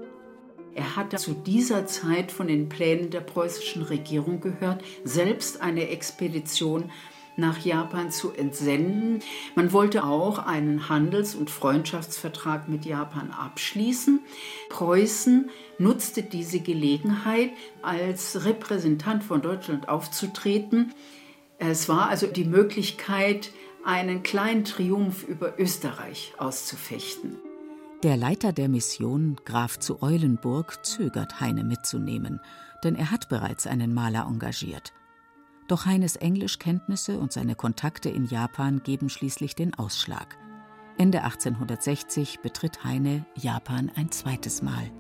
Er 0.75 0.97
hatte 0.97 1.17
zu 1.17 1.35
dieser 1.35 1.87
Zeit 1.87 2.33
von 2.33 2.47
den 2.47 2.69
Plänen 2.69 3.11
der 3.11 3.21
preußischen 3.21 3.83
Regierung 3.83 4.41
gehört, 4.41 4.83
selbst 5.05 5.61
eine 5.61 5.89
Expedition 5.89 6.91
nach 7.37 7.59
Japan 7.65 8.11
zu 8.11 8.33
entsenden. 8.33 9.21
Man 9.55 9.73
wollte 9.73 10.05
auch 10.05 10.39
einen 10.39 10.89
Handels- 10.89 11.35
und 11.35 11.51
Freundschaftsvertrag 11.51 12.69
mit 12.69 12.85
Japan 12.85 13.31
abschließen. 13.31 14.21
Preußen 14.69 15.51
nutzte 15.79 16.23
diese 16.23 16.61
Gelegenheit, 16.61 17.51
als 17.81 18.45
Repräsentant 18.45 19.25
von 19.25 19.43
Deutschland 19.43 19.89
aufzutreten. 19.89 20.93
Es 21.59 21.89
war 21.89 22.09
also 22.09 22.27
die 22.27 22.45
Möglichkeit, 22.45 23.51
einen 23.85 24.23
kleinen 24.23 24.65
Triumph 24.65 25.25
über 25.25 25.59
Österreich 25.59 26.35
auszufechten. 26.39 27.37
Der 28.03 28.17
Leiter 28.17 28.53
der 28.53 28.69
Mission, 28.69 29.37
Graf 29.45 29.79
zu 29.79 30.03
Eulenburg, 30.03 30.85
zögert, 30.85 31.41
Heine 31.41 31.62
mitzunehmen, 31.62 32.41
denn 32.83 32.97
er 32.97 33.12
hat 33.12 33.29
bereits 33.29 33.69
einen 33.69 33.95
Maler 33.95 34.27
engagiert. 34.29 34.93
Doch 35.69 35.87
Heines 35.87 36.17
Englischkenntnisse 36.17 37.17
und 37.21 37.33
seine 37.33 37.55
Kontakte 37.55 38.09
in 38.09 38.25
Japan 38.25 38.83
geben 38.83 39.09
schließlich 39.09 39.55
den 39.55 39.75
Ausschlag. 39.75 40.37
Ende 40.99 41.23
1860 41.23 42.41
betritt 42.41 42.83
Heine 42.83 43.25
Japan 43.37 43.88
ein 43.95 44.11
zweites 44.11 44.62
Mal. 44.62 44.91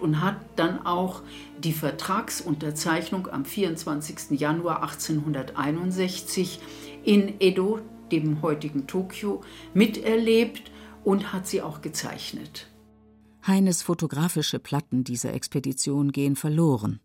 Und 0.00 0.20
hat 0.20 0.36
dann 0.54 0.86
auch 0.86 1.22
die 1.58 1.72
Vertragsunterzeichnung 1.72 3.26
am 3.26 3.44
24. 3.44 4.38
Januar 4.38 4.82
1861 4.82 6.60
in 7.02 7.40
Edo, 7.40 7.80
dem 8.12 8.40
heutigen 8.40 8.86
Tokio, 8.86 9.40
miterlebt 9.74 10.70
und 11.06 11.32
hat 11.32 11.46
sie 11.46 11.62
auch 11.62 11.82
gezeichnet. 11.82 12.66
Heines 13.46 13.80
fotografische 13.82 14.58
Platten 14.58 15.04
dieser 15.04 15.34
Expedition 15.34 16.10
gehen 16.10 16.34
verloren. 16.34 16.98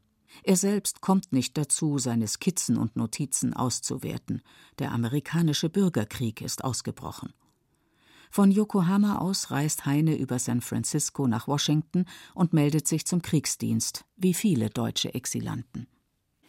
Er 0.43 0.55
selbst 0.55 1.01
kommt 1.01 1.31
nicht 1.31 1.55
dazu, 1.55 1.99
seine 1.99 2.27
Skizzen 2.27 2.77
und 2.77 2.95
Notizen 2.95 3.53
auszuwerten. 3.53 4.41
Der 4.79 4.91
amerikanische 4.91 5.69
Bürgerkrieg 5.69 6.41
ist 6.41 6.63
ausgebrochen. 6.63 7.33
Von 8.31 8.49
Yokohama 8.49 9.19
aus 9.19 9.51
reist 9.51 9.85
Heine 9.85 10.17
über 10.17 10.39
San 10.39 10.61
Francisco 10.61 11.27
nach 11.27 11.47
Washington 11.47 12.05
und 12.33 12.53
meldet 12.53 12.87
sich 12.87 13.05
zum 13.05 13.21
Kriegsdienst, 13.21 14.05
wie 14.15 14.33
viele 14.33 14.71
deutsche 14.71 15.13
Exilanten. 15.13 15.85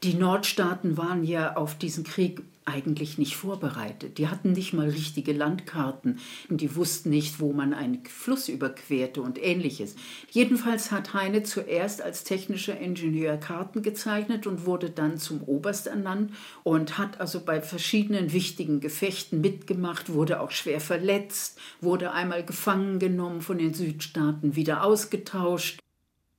Die 0.02 0.14
Nordstaaten 0.14 0.96
waren 0.96 1.22
ja 1.22 1.56
auf 1.56 1.76
diesen 1.76 2.04
Krieg 2.04 2.42
eigentlich 2.64 3.18
nicht 3.18 3.36
vorbereitet. 3.36 4.18
Die 4.18 4.28
hatten 4.28 4.52
nicht 4.52 4.72
mal 4.72 4.88
richtige 4.88 5.32
Landkarten 5.32 6.18
die 6.48 6.76
wussten 6.76 7.10
nicht, 7.10 7.40
wo 7.40 7.52
man 7.52 7.74
einen 7.74 8.04
Fluss 8.04 8.48
überquerte 8.48 9.20
und 9.22 9.42
ähnliches. 9.42 9.96
Jedenfalls 10.30 10.90
hat 10.90 11.14
Heine 11.14 11.42
zuerst 11.42 12.02
als 12.02 12.24
technischer 12.24 12.78
Ingenieur 12.78 13.36
Karten 13.36 13.82
gezeichnet 13.82 14.46
und 14.46 14.64
wurde 14.66 14.90
dann 14.90 15.18
zum 15.18 15.42
Oberst 15.42 15.86
ernannt 15.88 16.32
und 16.62 16.98
hat 16.98 17.20
also 17.20 17.40
bei 17.40 17.60
verschiedenen 17.60 18.32
wichtigen 18.32 18.80
Gefechten 18.80 19.40
mitgemacht, 19.40 20.12
wurde 20.12 20.40
auch 20.40 20.50
schwer 20.52 20.80
verletzt, 20.80 21.58
wurde 21.80 22.12
einmal 22.12 22.44
gefangen 22.44 22.98
genommen 22.98 23.40
von 23.40 23.58
den 23.58 23.74
Südstaaten, 23.74 24.56
wieder 24.56 24.84
ausgetauscht. 24.84 25.80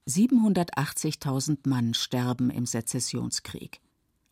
780.000 0.07 1.67
Mann 1.67 1.93
sterben 1.93 2.49
im 2.49 2.65
Sezessionskrieg. 2.65 3.79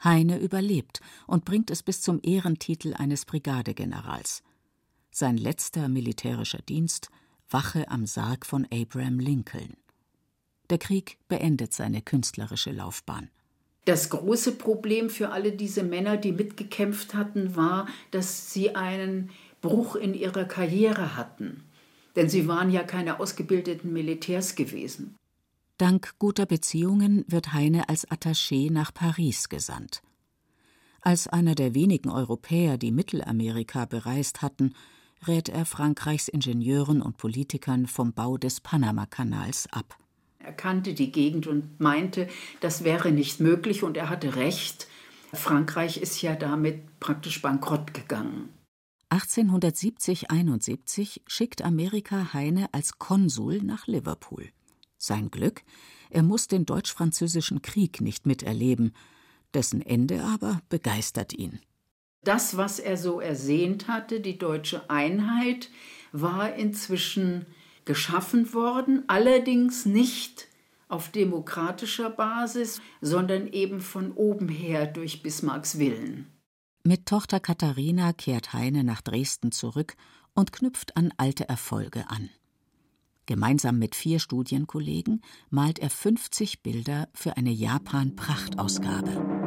Heine 0.04 0.40
überlebt 0.40 1.02
und 1.28 1.46
bringt 1.46 1.70
es 1.72 1.84
bis 1.84 2.02
zum 2.02 2.20
Ehrentitel 2.24 2.94
eines 2.94 3.26
Brigadegenerals. 3.26 4.44
Sein 5.12 5.38
letzter 5.38 5.90
militärischer 5.90 6.62
Dienst 6.62 7.10
Wache 7.50 7.90
am 7.90 8.06
Sarg 8.06 8.46
von 8.46 8.66
Abraham 8.72 9.20
Lincoln. 9.20 9.76
Der 10.70 10.78
Krieg 10.78 11.18
beendet 11.28 11.74
seine 11.74 12.02
künstlerische 12.02 12.72
Laufbahn. 12.72 13.30
Das 13.86 14.10
große 14.10 14.54
Problem 14.54 15.10
für 15.10 15.32
alle 15.32 15.52
diese 15.52 15.84
Männer, 15.84 16.16
die 16.16 16.32
mitgekämpft 16.32 17.14
hatten, 17.14 17.56
war, 17.56 17.88
dass 18.12 18.54
sie 18.54 18.76
einen 18.76 19.32
Bruch 19.60 19.96
in 19.96 20.14
ihrer 20.14 20.46
Karriere 20.46 21.18
hatten. 21.18 21.64
Denn 22.16 22.30
sie 22.30 22.48
waren 22.48 22.72
ja 22.72 22.84
keine 22.84 23.20
ausgebildeten 23.20 23.92
Militärs 23.92 24.56
gewesen. 24.56 25.16
Dank 25.82 26.14
guter 26.20 26.46
Beziehungen 26.46 27.26
wird 27.28 27.54
Heine 27.54 27.90
als 27.90 28.08
Attaché 28.08 28.72
nach 28.72 28.94
Paris 28.94 29.50
gesandt. 29.50 30.04
Als 31.02 31.28
einer 31.28 31.56
der 31.56 31.74
wenigen 31.74 32.12
Europäer, 32.12 32.78
die 32.78 32.92
Mittelamerika 32.92 33.86
bereist 33.86 34.44
hatten, 34.44 34.76
rät 35.28 35.50
er 35.50 35.66
Frankreichs 35.66 36.28
Ingenieuren 36.28 37.02
und 37.02 37.18
Politikern 37.18 37.88
vom 37.88 38.14
Bau 38.14 38.38
des 38.38 38.62
Panamakanals 38.62 39.74
ab. 39.74 39.98
Er 40.38 40.54
kannte 40.54 40.94
die 40.94 41.12
Gegend 41.12 41.48
und 41.48 41.80
meinte, 41.80 42.28
das 42.60 42.84
wäre 42.84 43.12
nicht 43.12 43.40
möglich 43.40 43.82
und 43.82 43.98
er 43.98 44.10
hatte 44.10 44.36
recht. 44.36 44.86
Frankreich 45.34 45.98
ist 45.98 46.22
ja 46.22 46.36
damit 46.36 47.00
praktisch 47.00 47.42
bankrott 47.42 47.96
gegangen. 47.96 48.50
1870-71 49.10 51.22
schickt 51.26 51.64
Amerika 51.64 52.34
Heine 52.34 52.72
als 52.72 53.00
Konsul 53.00 53.64
nach 53.64 53.88
Liverpool. 53.88 54.52
Sein 55.02 55.32
Glück, 55.32 55.64
er 56.12 56.22
muss 56.22 56.48
den 56.48 56.68
Deutsch-Französischen 56.68 57.64
Krieg 57.64 58.02
nicht 58.02 58.28
miterleben, 58.28 58.94
dessen 59.56 59.82
Ende 59.82 60.24
aber 60.24 60.62
begeistert 60.70 61.34
ihn. 61.34 61.60
Das, 62.24 62.56
was 62.56 62.78
er 62.78 62.98
so 62.98 63.20
ersehnt 63.20 63.88
hatte, 63.88 64.20
die 64.20 64.38
deutsche 64.38 64.92
Einheit, 64.92 65.72
war 66.12 66.54
inzwischen 66.54 67.48
geschaffen 67.84 68.54
worden, 68.54 69.04
allerdings 69.08 69.88
nicht 69.88 70.48
auf 70.88 71.10
demokratischer 71.10 72.12
Basis, 72.12 72.80
sondern 73.02 73.48
eben 73.48 73.82
von 73.82 74.12
oben 74.12 74.50
her 74.50 74.86
durch 74.86 75.24
Bismarcks 75.24 75.80
Willen. 75.80 76.28
Mit 76.84 77.08
Tochter 77.08 77.40
Katharina 77.40 78.14
kehrt 78.14 78.54
Heine 78.54 78.84
nach 78.84 79.02
Dresden 79.02 79.52
zurück 79.52 79.96
und 80.36 80.52
knüpft 80.52 80.96
an 80.96 81.12
alte 81.18 81.50
Erfolge 81.50 82.08
an. 82.08 82.30
Gemeinsam 83.26 83.80
mit 83.80 83.96
vier 83.96 84.20
Studienkollegen 84.20 85.22
malt 85.50 85.80
er 85.80 85.90
50 85.90 86.64
Bilder 86.64 87.08
für 87.14 87.38
eine 87.38 87.52
Japan-Prachtausgabe. 87.52 89.42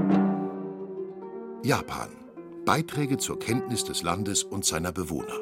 Japan. 1.64 2.10
Beiträge 2.64 3.18
zur 3.18 3.38
Kenntnis 3.38 3.84
des 3.84 4.02
Landes 4.02 4.42
und 4.42 4.64
seiner 4.64 4.92
Bewohner. 4.92 5.38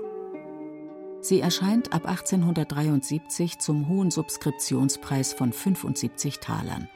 Sie 1.20 1.40
erscheint 1.40 1.92
ab 1.92 2.06
1873 2.06 3.58
zum 3.58 3.88
hohen 3.88 4.10
Subskriptionspreis 4.10 5.32
von 5.34 5.52
75 5.52 6.40
Talern. 6.40 6.88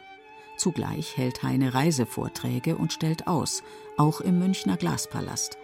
Zugleich 0.57 1.17
hält 1.17 1.43
Heine 1.43 1.75
Reisevorträge 1.75 2.77
und 2.77 2.93
stellt 2.93 3.29
aus, 3.29 3.63
auch 3.97 4.21
im 4.21 4.39
Münchner 4.39 4.77
Glaspalast. 4.77 5.59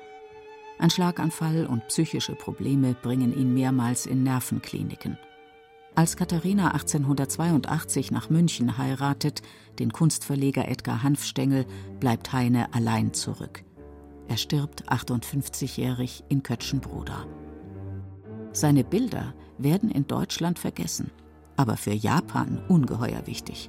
Ein 0.79 0.91
Schlaganfall 0.91 1.67
und 1.67 1.89
psychische 1.89 2.35
Probleme 2.35 2.95
bringen 2.95 3.37
ihn 3.37 3.53
mehrmals 3.55 4.07
in 4.07 4.23
Nervenkliniken. 4.23 5.19
Als 5.95 6.17
Katharina 6.17 6.71
1882 6.71 8.13
nach 8.13 8.31
München 8.31 8.79
heiratet, 8.79 9.43
den 9.79 9.93
Kunstverleger 9.93 10.67
Edgar 10.67 11.03
Hanfstengel, 11.03 11.67
bleibt 12.01 12.33
Heine 12.33 12.73
allein 12.73 13.13
zurück. 13.13 13.63
Er 14.27 14.39
stirbt 14.39 14.91
58-jährig 14.91 16.25
in 16.31 16.43
Kötschenbroda. 16.43 17.27
Seine 18.53 18.85
Bilder 18.85 19.35
werden 19.59 19.91
in 19.91 20.07
Deutschland 20.07 20.59
vergessen, 20.59 21.11
aber 21.57 21.77
für 21.77 21.93
Japan 21.93 22.63
ungeheuer 22.69 23.27
wichtig. 23.27 23.69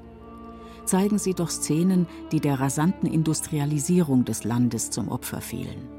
Zeigen 0.86 1.18
sie 1.18 1.34
doch 1.34 1.50
Szenen, 1.50 2.08
die 2.32 2.40
der 2.40 2.58
rasanten 2.58 3.12
Industrialisierung 3.12 4.24
des 4.24 4.46
Landes 4.46 4.92
zum 4.92 5.10
Opfer 5.10 5.42
fielen. 5.42 5.90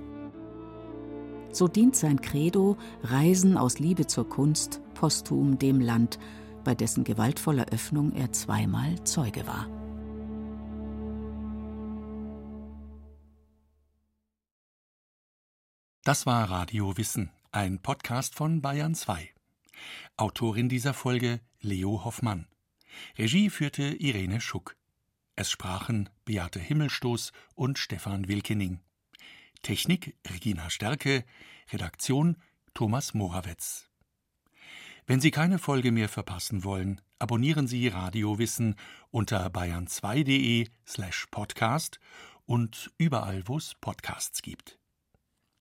So 1.52 1.68
dient 1.68 1.96
sein 1.96 2.22
Credo 2.22 2.78
Reisen 3.02 3.58
aus 3.58 3.78
Liebe 3.78 4.06
zur 4.06 4.26
Kunst 4.28 4.80
posthum 4.94 5.58
dem 5.58 5.80
Land, 5.80 6.18
bei 6.64 6.74
dessen 6.74 7.04
gewaltvoller 7.04 7.66
Öffnung 7.66 8.12
er 8.12 8.32
zweimal 8.32 9.02
Zeuge 9.04 9.46
war. 9.46 9.68
Das 16.04 16.26
war 16.26 16.50
Radio 16.50 16.96
Wissen, 16.96 17.30
ein 17.50 17.80
Podcast 17.80 18.34
von 18.34 18.60
Bayern 18.60 18.94
2. 18.94 19.30
Autorin 20.16 20.68
dieser 20.68 20.92
Folge 20.92 21.40
Leo 21.60 22.04
Hoffmann. 22.04 22.46
Regie 23.16 23.48
führte 23.48 23.84
Irene 23.84 24.40
Schuck. 24.40 24.76
Es 25.34 25.50
sprachen 25.50 26.10
Beate 26.24 26.60
Himmelstoß 26.60 27.32
und 27.54 27.78
Stefan 27.78 28.28
Wilkening. 28.28 28.80
Technik 29.62 30.14
Regina 30.28 30.68
Stärke, 30.68 31.24
Redaktion 31.72 32.36
Thomas 32.74 33.14
Morawetz. 33.14 33.88
Wenn 35.06 35.20
Sie 35.20 35.30
keine 35.30 35.58
Folge 35.58 35.92
mehr 35.92 36.08
verpassen 36.08 36.64
wollen, 36.64 36.98
abonnieren 37.18 37.66
Sie 37.66 37.88
Radio 37.88 38.38
Wissen 38.38 38.74
unter 39.10 39.48
bayern2.de 39.48 40.68
slash 40.86 41.26
podcast 41.30 42.00
und 42.46 42.90
überall, 42.96 43.42
wo 43.46 43.58
es 43.58 43.74
Podcasts 43.74 44.40
gibt. 44.40 44.78